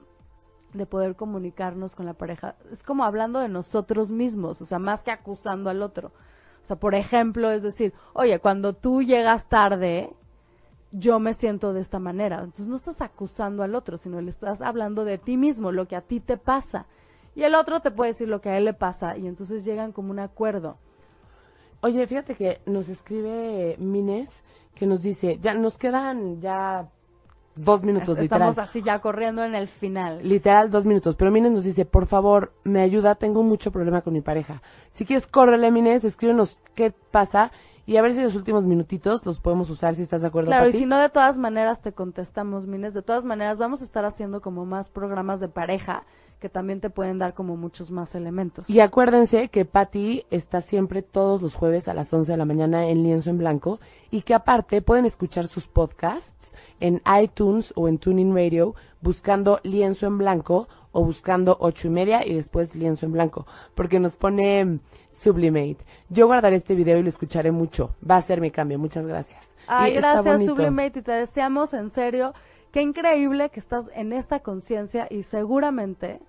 [0.73, 2.57] de poder comunicarnos con la pareja.
[2.71, 6.09] Es como hablando de nosotros mismos, o sea, más que acusando al otro.
[6.63, 10.13] O sea, por ejemplo, es decir, oye, cuando tú llegas tarde,
[10.93, 12.37] yo me siento de esta manera.
[12.37, 15.97] Entonces no estás acusando al otro, sino le estás hablando de ti mismo, lo que
[15.97, 16.87] a ti te pasa.
[17.35, 19.93] Y el otro te puede decir lo que a él le pasa y entonces llegan
[19.93, 20.77] como un acuerdo.
[21.81, 26.89] Oye, fíjate que nos escribe Mines que nos dice, ya nos quedan ya
[27.55, 28.51] dos minutos, literal.
[28.51, 30.21] Estamos así ya corriendo en el final.
[30.27, 31.17] Literal, dos minutos.
[31.17, 34.63] Pero Mines nos dice, por favor, me ayuda, tengo mucho problema con mi pareja.
[34.93, 37.53] Si quieres, córrele, Mines, escríbenos qué pasa
[37.85, 40.49] y a ver si los últimos minutitos los podemos usar si estás de acuerdo.
[40.49, 42.95] Claro, y si no, de todas maneras te contestamos, Mines.
[42.95, 46.05] De todas maneras, vamos a estar haciendo como más programas de pareja
[46.43, 48.69] que también te pueden dar como muchos más elementos.
[48.69, 52.89] Y acuérdense que Patti está siempre todos los jueves a las 11 de la mañana
[52.89, 53.79] en Lienzo en Blanco
[54.11, 60.07] y que aparte pueden escuchar sus podcasts en iTunes o en Tuning Radio buscando Lienzo
[60.09, 64.81] en Blanco o buscando ocho y media y después Lienzo en Blanco porque nos pone
[65.13, 65.79] Sublimate.
[66.09, 67.95] Yo guardaré este video y lo escucharé mucho.
[68.09, 68.81] Va a ser mi cambio.
[68.81, 69.55] Muchas gracias.
[69.69, 72.35] Ay, gracias Sublimate y te deseamos en serio.
[72.73, 76.21] Qué increíble que estás en esta conciencia y seguramente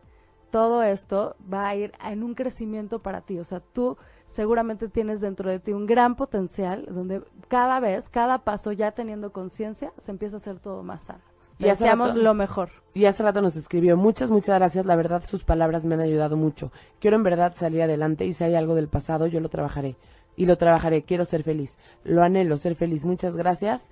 [0.53, 3.39] todo esto va a ir en un crecimiento para ti.
[3.39, 3.97] O sea, tú
[4.27, 9.33] seguramente tienes dentro de ti un gran potencial donde cada vez, cada paso, ya teniendo
[9.33, 11.23] conciencia, se empieza a hacer todo más sano.
[11.57, 12.69] Y hacemos lo mejor.
[12.93, 16.37] Y hace rato nos escribió, muchas, muchas gracias, la verdad sus palabras me han ayudado
[16.37, 16.71] mucho.
[16.99, 19.95] Quiero en verdad salir adelante y si hay algo del pasado, yo lo trabajaré.
[20.35, 21.79] Y lo trabajaré, quiero ser feliz.
[22.03, 23.05] Lo anhelo, ser feliz.
[23.05, 23.89] Muchas gracias.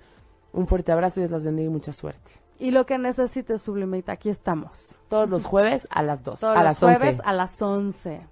[0.52, 2.41] Un fuerte abrazo y Dios las bendiga y mucha suerte.
[2.62, 4.96] Y lo que necesites, Sublimate, aquí estamos.
[5.08, 6.38] Todos los jueves a las 2.
[6.38, 8.24] Todos a los las jueves a las 11.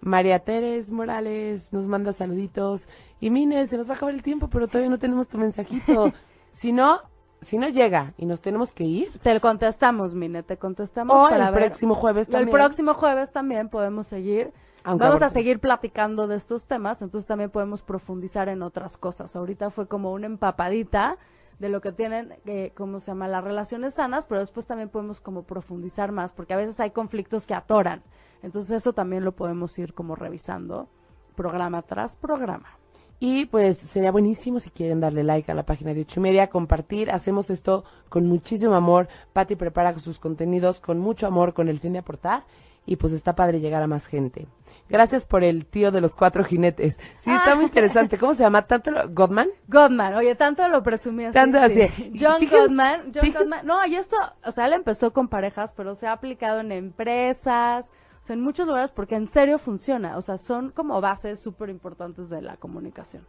[0.00, 2.88] María Teres Morales nos manda saluditos.
[3.20, 6.14] Y Mine, se nos va a acabar el tiempo, pero todavía no tenemos tu mensajito.
[6.52, 7.02] si no,
[7.42, 9.18] si no llega y nos tenemos que ir.
[9.18, 12.48] Te contestamos, Mine, te contestamos o para el próximo jueves también.
[12.48, 14.54] El próximo jueves también podemos seguir.
[14.86, 19.36] Vamos a seguir platicando de estos temas, entonces también podemos profundizar en otras cosas.
[19.36, 21.18] Ahorita fue como una empapadita
[21.58, 23.28] de lo que tienen, eh, ¿cómo se llama?
[23.28, 27.46] Las relaciones sanas, pero después también podemos como profundizar más, porque a veces hay conflictos
[27.46, 28.02] que atoran.
[28.42, 30.88] Entonces eso también lo podemos ir como revisando
[31.34, 32.78] programa tras programa.
[33.20, 36.50] Y pues sería buenísimo si quieren darle like a la página de ocho y media,
[36.50, 37.10] compartir.
[37.10, 39.08] Hacemos esto con muchísimo amor.
[39.32, 42.44] Patti prepara sus contenidos con mucho amor, con el fin de aportar
[42.86, 44.46] y pues está padre llegar a más gente.
[44.88, 46.98] Gracias por el tío de los cuatro jinetes.
[47.18, 48.18] Sí, está muy interesante.
[48.18, 48.62] ¿Cómo se llama?
[48.62, 49.48] ¿Tanto lo, Godman?
[49.66, 51.34] Godman, oye, tanto lo presumí así.
[51.34, 51.88] Tanto así.
[52.18, 53.66] John Godman, John Godman.
[53.66, 57.86] No, y esto, o sea, él empezó con parejas, pero se ha aplicado en empresas,
[58.22, 60.18] o sea, en muchos lugares porque en serio funciona.
[60.18, 63.26] O sea, son como bases súper importantes de la comunicación.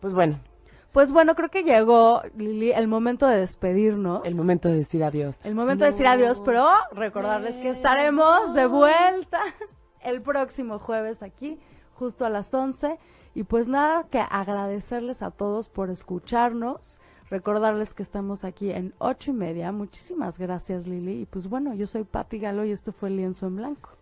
[0.00, 0.40] Pues bueno,
[0.92, 4.22] pues bueno, creo que llegó, Lili, el momento de despedirnos.
[4.24, 5.38] El momento de decir adiós.
[5.44, 9.40] El momento de decir adiós, pero recordarles que estaremos de vuelta
[10.00, 11.60] el próximo jueves aquí,
[11.94, 12.98] justo a las 11.
[13.34, 16.98] Y pues nada, que agradecerles a todos por escucharnos.
[17.30, 19.70] Recordarles que estamos aquí en ocho y media.
[19.70, 21.22] Muchísimas gracias, Lili.
[21.22, 23.99] Y pues bueno, yo soy Patti Galo y esto fue el lienzo en blanco.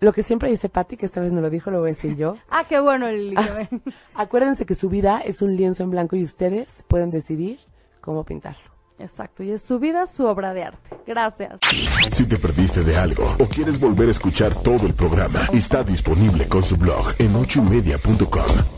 [0.00, 2.16] Lo que siempre dice Patti, que esta vez no lo dijo, lo voy a decir
[2.16, 2.36] yo.
[2.50, 3.68] ah, qué bueno el ah,
[4.14, 7.58] Acuérdense que su vida es un lienzo en blanco y ustedes pueden decidir
[8.00, 8.68] cómo pintarlo.
[9.00, 10.96] Exacto, y es su vida, su obra de arte.
[11.06, 11.60] Gracias.
[12.12, 16.48] Si te perdiste de algo o quieres volver a escuchar todo el programa, está disponible
[16.48, 18.77] con su blog en ochoymedia.com.